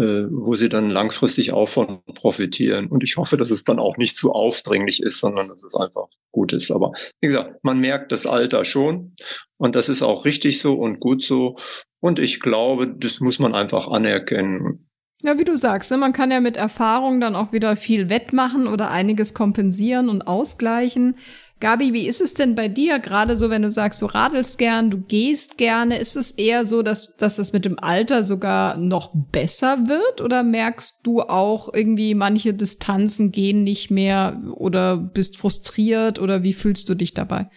[0.00, 2.88] wo sie dann langfristig auch von profitieren.
[2.88, 6.08] Und ich hoffe, dass es dann auch nicht zu aufdringlich ist, sondern dass es einfach
[6.32, 6.70] gut ist.
[6.70, 9.14] Aber wie gesagt, man merkt das Alter schon
[9.56, 11.56] und das ist auch richtig so und gut so.
[12.00, 14.86] Und ich glaube, das muss man einfach anerkennen.
[15.22, 18.66] Ja, wie du sagst, ne, man kann ja mit Erfahrung dann auch wieder viel wettmachen
[18.66, 21.16] oder einiges kompensieren und ausgleichen.
[21.60, 22.98] Gabi, wie ist es denn bei dir?
[23.00, 26.80] Gerade so, wenn du sagst, du radelst gern, du gehst gerne, ist es eher so,
[26.82, 30.22] dass, dass das mit dem Alter sogar noch besser wird?
[30.22, 36.54] Oder merkst du auch irgendwie, manche Distanzen gehen nicht mehr oder bist frustriert oder wie
[36.54, 37.50] fühlst du dich dabei?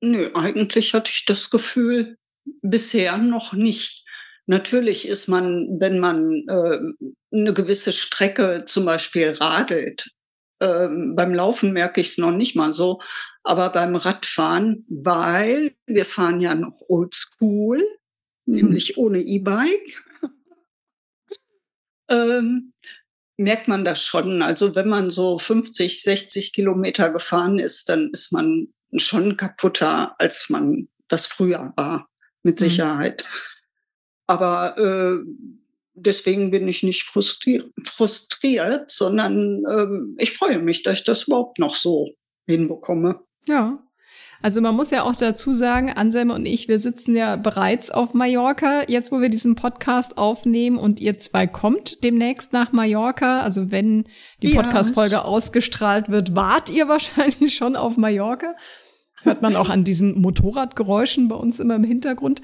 [0.00, 2.16] Nö, eigentlich hatte ich das Gefühl
[2.62, 4.04] bisher noch nicht.
[4.46, 6.78] Natürlich ist man, wenn man äh,
[7.32, 10.13] eine gewisse Strecke zum Beispiel radelt,
[10.60, 13.00] ähm, beim Laufen merke ich es noch nicht mal so,
[13.42, 17.78] aber beim Radfahren, weil wir fahren ja noch oldschool,
[18.46, 18.54] mhm.
[18.54, 20.04] nämlich ohne E-Bike,
[22.08, 22.72] ähm,
[23.36, 24.42] merkt man das schon.
[24.42, 30.48] Also wenn man so 50, 60 Kilometer gefahren ist, dann ist man schon kaputter, als
[30.50, 32.08] man das früher war,
[32.42, 32.64] mit mhm.
[32.64, 33.26] Sicherheit.
[34.26, 35.24] Aber äh,
[35.94, 41.58] deswegen bin ich nicht frustriert, frustriert sondern ähm, ich freue mich, dass ich das überhaupt
[41.58, 42.08] noch so
[42.46, 43.20] hinbekomme.
[43.46, 43.78] Ja.
[44.42, 48.12] Also man muss ja auch dazu sagen, Anselme und ich, wir sitzen ja bereits auf
[48.12, 53.40] Mallorca, jetzt wo wir diesen Podcast aufnehmen und ihr zwei kommt demnächst nach Mallorca.
[53.40, 54.04] Also wenn
[54.42, 58.54] die Podcast-Folge ausgestrahlt wird, wart ihr wahrscheinlich schon auf Mallorca.
[59.22, 62.42] Hört man auch an diesen Motorradgeräuschen bei uns immer im Hintergrund.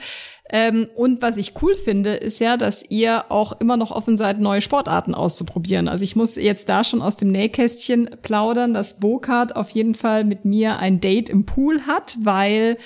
[0.53, 4.41] Ähm, und was ich cool finde, ist ja, dass ihr auch immer noch offen seid,
[4.41, 5.87] neue Sportarten auszuprobieren.
[5.87, 10.25] Also ich muss jetzt da schon aus dem Nähkästchen plaudern, dass Bokart auf jeden Fall
[10.25, 12.79] mit mir ein Date im Pool hat, weil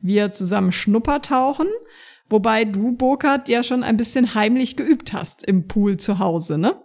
[0.00, 1.68] wir zusammen Schnupper tauchen.
[2.28, 6.82] Wobei du, Burkhard, ja schon ein bisschen heimlich geübt hast im Pool zu Hause, ne?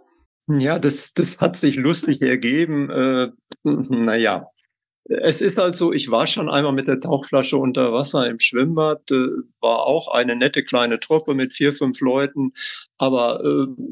[0.48, 2.90] Ja, das, das hat sich lustig ergeben.
[2.90, 3.30] Äh,
[3.64, 4.48] naja,
[5.10, 9.10] es ist halt so, ich war schon einmal mit der Tauchflasche unter Wasser im Schwimmbad,
[9.12, 9.28] äh,
[9.62, 12.54] war auch eine nette kleine Truppe mit vier, fünf Leuten,
[12.98, 13.84] aber äh,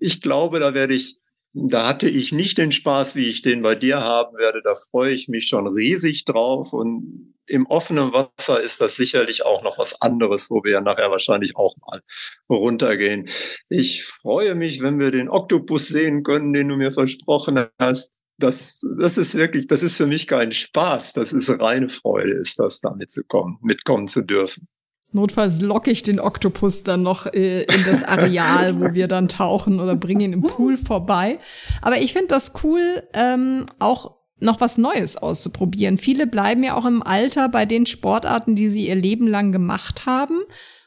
[0.00, 1.18] ich glaube, da werde ich
[1.58, 4.60] da hatte ich nicht den Spaß, wie ich den bei dir haben werde.
[4.62, 6.74] Da freue ich mich schon riesig drauf.
[6.74, 11.10] Und im offenen Wasser ist das sicherlich auch noch was anderes, wo wir ja nachher
[11.10, 12.02] wahrscheinlich auch mal
[12.50, 13.30] runtergehen.
[13.70, 18.18] Ich freue mich, wenn wir den Oktopus sehen können, den du mir versprochen hast.
[18.38, 21.14] Das, das ist wirklich, das ist für mich kein Spaß.
[21.14, 24.68] Das ist reine Freude, ist das da mitzukommen, mitkommen zu dürfen.
[25.12, 29.80] Notfalls locke ich den Oktopus dann noch äh, in das Areal, wo wir dann tauchen
[29.80, 31.38] oder bringe ihn im Pool vorbei.
[31.80, 35.96] Aber ich finde das cool, ähm, auch noch was Neues auszuprobieren.
[35.96, 40.06] Viele bleiben ja auch im Alter bei den Sportarten, die sie ihr Leben lang gemacht
[40.06, 40.42] haben.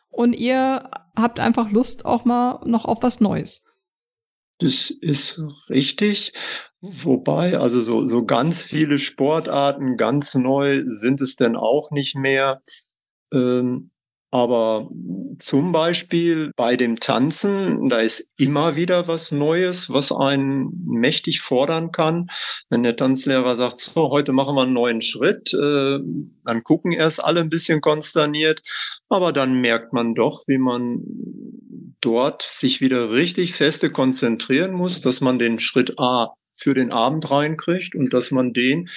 [0.10, 3.64] Und ihr habt einfach Lust auch mal noch auf was Neues.
[4.60, 6.34] Das ist richtig.
[6.82, 12.62] Wobei, also so, so ganz viele Sportarten ganz neu sind es denn auch nicht mehr.
[13.34, 13.92] Ähm,
[14.32, 14.90] aber
[15.40, 21.92] zum Beispiel bei dem Tanzen, da ist immer wieder was Neues, was einen mächtig fordern
[21.92, 22.30] kann.
[22.70, 26.00] Wenn der Tanzlehrer sagt, so, heute machen wir einen neuen Schritt, äh,
[26.46, 28.62] dann gucken erst alle ein bisschen konsterniert,
[29.10, 31.02] aber dann merkt man doch, wie man
[32.02, 37.30] dort sich wieder richtig feste konzentrieren muss, dass man den Schritt A für den Abend
[37.32, 38.90] reinkriegt und dass man den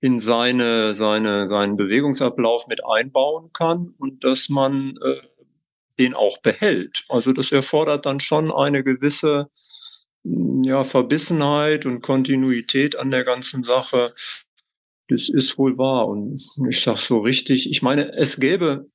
[0.00, 5.20] in seine, seine, seinen Bewegungsablauf mit einbauen kann und dass man äh,
[5.98, 7.04] den auch behält.
[7.08, 9.50] Also das erfordert dann schon eine gewisse
[10.24, 14.14] hm, ja, Verbissenheit und Kontinuität an der ganzen Sache.
[15.08, 16.08] Das ist wohl wahr.
[16.08, 18.89] Und ich sage so richtig, ich meine, es gäbe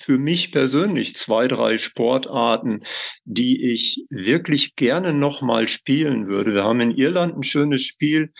[0.00, 2.80] für mich persönlich zwei, drei Sportarten,
[3.24, 6.54] die ich wirklich gerne nochmal spielen würde.
[6.54, 8.32] Wir haben in Irland ein schönes Spiel,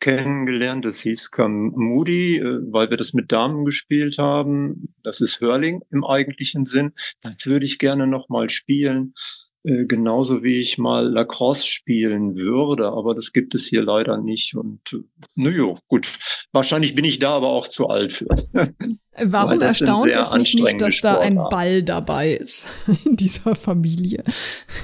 [0.00, 0.84] kennengelernt.
[0.84, 4.94] Das hieß Cam Moody, äh, weil wir das mit Damen gespielt haben.
[5.02, 6.92] Das ist Hurling im eigentlichen Sinn.
[7.22, 9.14] Das würde ich gerne noch mal spielen.
[9.66, 14.54] Äh, genauso wie ich mal Lacrosse spielen würde, aber das gibt es hier leider nicht.
[14.54, 14.98] Und äh,
[15.34, 16.06] naja, gut.
[16.52, 18.26] Wahrscheinlich bin ich da aber auch zu alt für.
[19.24, 22.66] Warum erstaunt es mich nicht, dass da ein Ball dabei ist
[23.04, 24.22] in dieser Familie?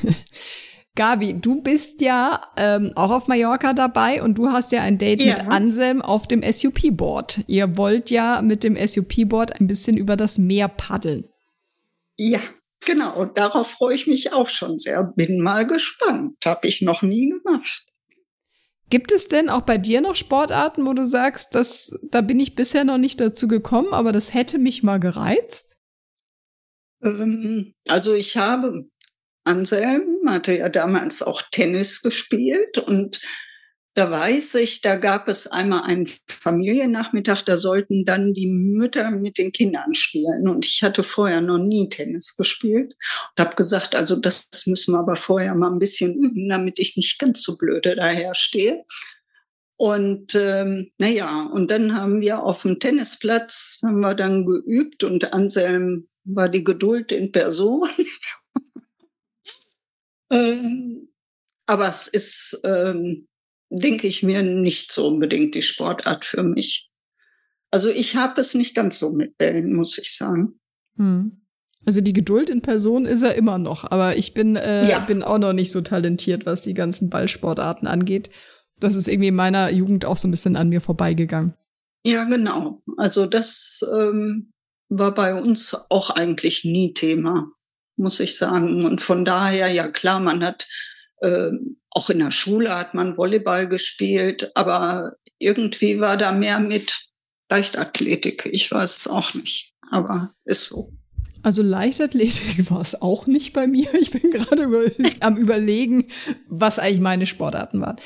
[0.97, 5.23] Gabi, du bist ja ähm, auch auf Mallorca dabei und du hast ja ein Date
[5.23, 5.35] ja.
[5.35, 7.45] mit Anselm auf dem SUP-Board.
[7.47, 11.25] Ihr wollt ja mit dem SUP-Board ein bisschen über das Meer paddeln.
[12.19, 12.41] Ja,
[12.85, 13.25] genau.
[13.25, 15.05] Darauf freue ich mich auch schon sehr.
[15.17, 16.37] Bin mal gespannt.
[16.45, 17.85] Habe ich noch nie gemacht.
[18.91, 22.55] Gibt es denn auch bei dir noch Sportarten, wo du sagst, dass, da bin ich
[22.55, 25.77] bisher noch nicht dazu gekommen, aber das hätte mich mal gereizt?
[27.03, 28.85] Ähm, also ich habe
[29.45, 33.21] Anselm hatte ja damals auch Tennis gespielt und
[33.95, 39.37] da weiß ich, da gab es einmal einen Familiennachmittag, da sollten dann die Mütter mit
[39.37, 40.49] den Kindern spielen.
[40.49, 42.95] Und ich hatte vorher noch nie Tennis gespielt
[43.31, 46.97] und habe gesagt, also das müssen wir aber vorher mal ein bisschen üben, damit ich
[46.97, 48.85] nicht ganz so blöde daher stehe.
[49.77, 55.35] Und ähm, naja, und dann haben wir auf dem Tennisplatz, haben wir dann geübt und
[55.35, 57.89] Anselm war die Geduld in Person
[60.31, 61.09] ähm,
[61.67, 63.27] aber es ist, ähm,
[63.79, 66.91] denke ich mir, nicht so unbedingt die Sportart für mich.
[67.71, 70.61] Also ich habe es nicht ganz so mit Bällen, muss ich sagen.
[70.97, 71.41] Hm.
[71.85, 75.01] Also die Geduld in Person ist er immer noch, aber ich bin, äh, ja.
[75.01, 78.31] bin auch noch nicht so talentiert, was die ganzen Ballsportarten angeht.
[78.79, 81.55] Das ist irgendwie in meiner Jugend auch so ein bisschen an mir vorbeigegangen.
[82.05, 82.83] Ja, genau.
[82.99, 84.53] Also das ähm,
[84.89, 87.53] war bei uns auch eigentlich nie Thema
[87.97, 88.85] muss ich sagen.
[88.85, 90.67] Und von daher, ja klar, man hat
[91.21, 91.51] äh,
[91.95, 97.09] auch in der Schule hat man Volleyball gespielt, aber irgendwie war da mehr mit
[97.51, 98.49] Leichtathletik.
[98.51, 100.93] Ich weiß es auch nicht, aber ist so.
[101.43, 103.93] Also Leichtathletik war es auch nicht bei mir.
[103.95, 104.85] Ich bin gerade über,
[105.21, 106.07] am überlegen,
[106.49, 107.97] was eigentlich meine Sportarten waren.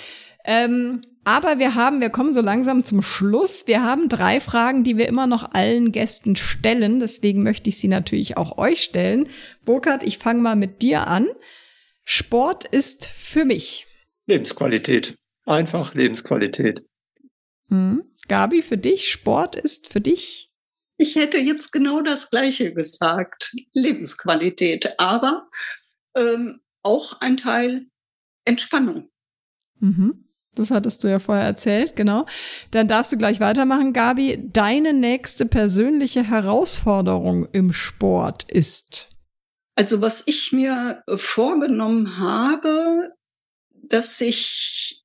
[0.45, 3.66] Ähm, aber wir haben, wir kommen so langsam zum Schluss.
[3.66, 7.01] Wir haben drei Fragen, die wir immer noch allen Gästen stellen.
[7.01, 9.28] Deswegen möchte ich sie natürlich auch euch stellen.
[9.64, 11.26] Burkhard, ich fange mal mit dir an.
[12.09, 13.89] Sport ist für mich.
[14.27, 15.19] Lebensqualität.
[15.45, 16.87] Einfach Lebensqualität.
[17.69, 18.05] Hm.
[18.29, 20.49] Gabi, für dich, Sport ist für dich?
[20.99, 23.53] Ich hätte jetzt genau das Gleiche gesagt.
[23.73, 24.95] Lebensqualität.
[24.99, 25.49] Aber
[26.17, 27.87] ähm, auch ein Teil
[28.45, 29.11] Entspannung.
[29.81, 30.29] Mhm.
[30.55, 32.25] Das hattest du ja vorher erzählt, genau.
[32.71, 34.49] Dann darfst du gleich weitermachen, Gabi.
[34.53, 39.09] Deine nächste persönliche Herausforderung im Sport ist?
[39.77, 43.12] Also was ich mir vorgenommen habe,
[43.70, 45.05] dass ich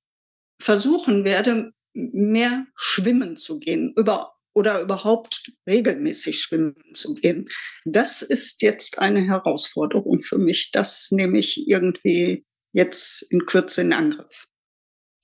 [0.60, 7.48] versuchen werde, mehr schwimmen zu gehen, über oder überhaupt regelmäßig schwimmen zu gehen.
[7.86, 10.72] Das ist jetzt eine Herausforderung für mich.
[10.72, 14.48] Das nehme ich irgendwie jetzt in Kürze in Angriff.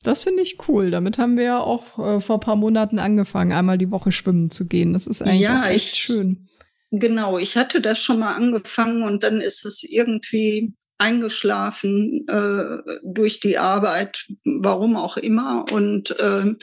[0.04, 0.92] Das finde ich cool.
[0.92, 4.50] Damit haben wir ja auch äh, vor ein paar Monaten angefangen, einmal die Woche schwimmen
[4.50, 4.94] zu gehen.
[4.94, 6.48] Das ist eigentlich ja, echt ich, schön.
[6.92, 13.40] Genau, ich hatte das schon mal angefangen und dann ist es irgendwie eingeschlafen äh, durch
[13.40, 15.66] die Arbeit, warum auch immer.
[15.72, 16.54] Und äh,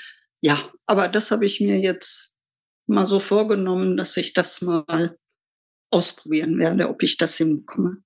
[0.40, 2.36] ja, aber das habe ich mir jetzt
[2.86, 5.16] mal so vorgenommen, dass ich das mal
[5.90, 7.98] ausprobieren werde, ob ich das hinbekomme.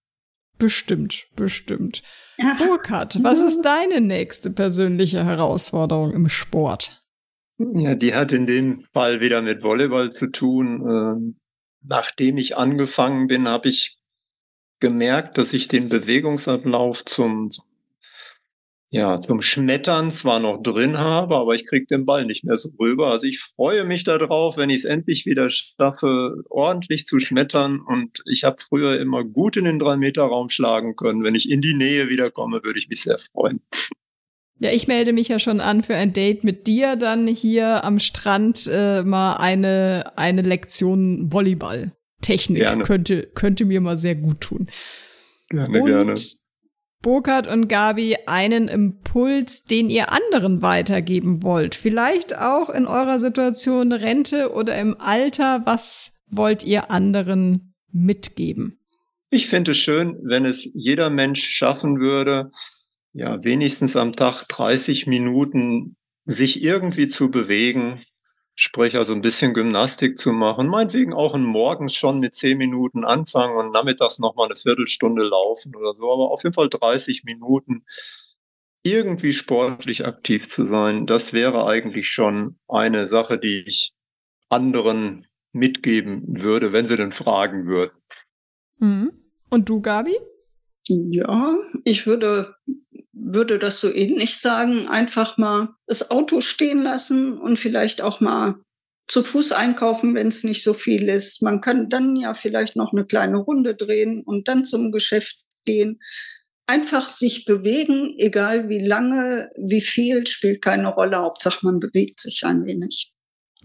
[0.58, 2.02] Bestimmt, bestimmt.
[2.36, 2.54] Ja.
[2.58, 7.04] Burkhard, was ist deine nächste persönliche Herausforderung im Sport?
[7.58, 11.36] Ja, die hat in dem Fall wieder mit Volleyball zu tun.
[11.88, 13.98] Nachdem ich angefangen bin, habe ich
[14.78, 17.48] gemerkt, dass ich den Bewegungsablauf zum,
[18.90, 22.70] ja, zum Schmettern zwar noch drin habe, aber ich kriege den Ball nicht mehr so
[22.78, 23.10] rüber.
[23.10, 27.80] Also ich freue mich darauf, wenn ich es endlich wieder schaffe, ordentlich zu schmettern.
[27.80, 31.24] Und ich habe früher immer gut in den Drei-Meter-Raum schlagen können.
[31.24, 33.62] Wenn ich in die Nähe wiederkomme, würde ich mich sehr freuen.
[34.60, 37.98] Ja, ich melde mich ja schon an für ein Date mit dir, dann hier am
[37.98, 41.92] Strand äh, mal eine, eine Lektion Volleyball.
[42.20, 42.82] Technik gerne.
[42.82, 44.68] könnte, könnte mir mal sehr gut tun.
[45.48, 46.14] Gerne, und gerne.
[47.00, 51.76] Burkhard und Gabi einen Impuls, den ihr anderen weitergeben wollt.
[51.76, 55.62] Vielleicht auch in eurer Situation Rente oder im Alter.
[55.64, 58.80] Was wollt ihr anderen mitgeben?
[59.30, 62.50] Ich finde es schön, wenn es jeder Mensch schaffen würde,
[63.12, 68.00] ja, wenigstens am Tag 30 Minuten sich irgendwie zu bewegen,
[68.54, 73.56] sprich also ein bisschen Gymnastik zu machen, meinetwegen auch morgens schon mit 10 Minuten anfangen
[73.56, 77.84] und nachmittags nochmal eine Viertelstunde laufen oder so, aber auf jeden Fall 30 Minuten
[78.82, 83.92] irgendwie sportlich aktiv zu sein, das wäre eigentlich schon eine Sache, die ich
[84.48, 87.96] anderen mitgeben würde, wenn sie denn fragen würden.
[88.78, 89.12] Mhm.
[89.50, 90.16] Und du, Gabi?
[90.88, 92.54] Ja, ich würde
[93.12, 98.62] würde das so ähnlich sagen, einfach mal das Auto stehen lassen und vielleicht auch mal
[99.06, 101.42] zu Fuß einkaufen, wenn es nicht so viel ist.
[101.42, 105.98] Man kann dann ja vielleicht noch eine kleine Runde drehen und dann zum Geschäft gehen.
[106.66, 111.16] Einfach sich bewegen, egal wie lange, wie viel, spielt keine Rolle.
[111.16, 113.14] Hauptsache, man bewegt sich ein wenig.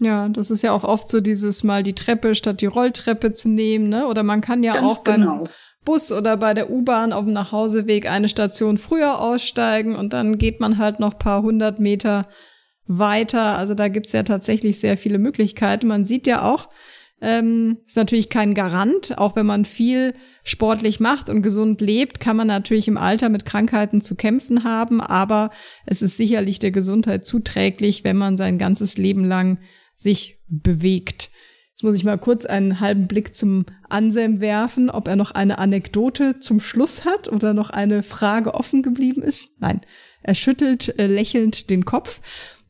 [0.00, 3.48] Ja, das ist ja auch oft so dieses Mal die Treppe statt die Rolltreppe zu
[3.48, 4.06] nehmen, ne?
[4.06, 5.44] Oder man kann ja Ganz auch beim, genau.
[5.84, 10.60] Bus oder bei der U-Bahn auf dem Nachhauseweg eine Station früher aussteigen und dann geht
[10.60, 12.28] man halt noch paar hundert Meter
[12.86, 13.56] weiter.
[13.58, 15.86] Also da gibt's ja tatsächlich sehr viele Möglichkeiten.
[15.86, 16.68] Man sieht ja auch,
[17.20, 19.16] ähm, ist natürlich kein Garant.
[19.18, 23.46] Auch wenn man viel sportlich macht und gesund lebt, kann man natürlich im Alter mit
[23.46, 25.00] Krankheiten zu kämpfen haben.
[25.00, 25.50] Aber
[25.86, 29.58] es ist sicherlich der Gesundheit zuträglich, wenn man sein ganzes Leben lang
[29.96, 31.30] sich bewegt.
[31.74, 35.58] Jetzt muss ich mal kurz einen halben Blick zum Anselm werfen, ob er noch eine
[35.58, 39.60] Anekdote zum Schluss hat oder noch eine Frage offen geblieben ist.
[39.60, 39.80] Nein,
[40.22, 42.20] er schüttelt äh, lächelnd den Kopf.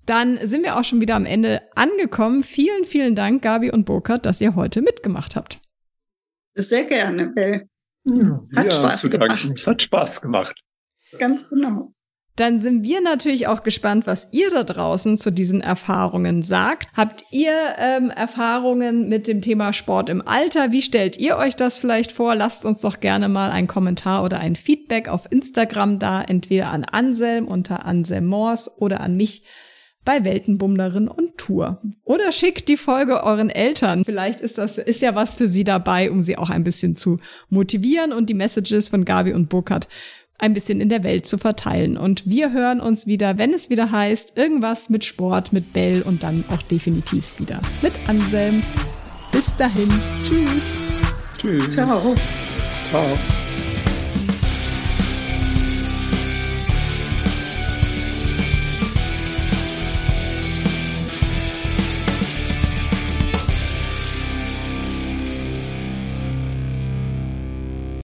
[0.06, 2.42] Dann sind wir auch schon wieder am Ende angekommen.
[2.42, 5.60] Vielen, vielen Dank, Gabi und Burkhard, dass ihr heute mitgemacht habt.
[6.54, 7.68] Sehr gerne, Bell.
[8.04, 9.50] Ja, hat Spaß gemacht.
[9.54, 10.58] Es hat Spaß gemacht.
[11.18, 11.92] Ganz genau.
[12.36, 16.88] Dann sind wir natürlich auch gespannt, was ihr da draußen zu diesen Erfahrungen sagt.
[16.96, 20.72] Habt ihr ähm, Erfahrungen mit dem Thema Sport im Alter?
[20.72, 22.34] Wie stellt ihr euch das vielleicht vor?
[22.34, 26.82] Lasst uns doch gerne mal einen Kommentar oder ein Feedback auf Instagram da, entweder an
[26.82, 29.44] Anselm unter Anselm Mors oder an mich
[30.04, 31.80] bei Weltenbummlerin und Tour.
[32.02, 34.04] Oder schickt die Folge euren Eltern.
[34.04, 37.16] Vielleicht ist das, ist ja was für sie dabei, um sie auch ein bisschen zu
[37.48, 39.88] motivieren und die Messages von Gabi und Burkhardt
[40.38, 41.96] ein bisschen in der Welt zu verteilen.
[41.96, 46.22] Und wir hören uns wieder, wenn es wieder heißt, irgendwas mit Sport, mit Bell und
[46.22, 48.62] dann auch definitiv wieder mit Anselm.
[49.32, 49.88] Bis dahin.
[50.24, 50.64] Tschüss.
[51.38, 51.72] Tschüss.
[51.72, 52.14] Ciao.
[52.90, 53.43] Ciao.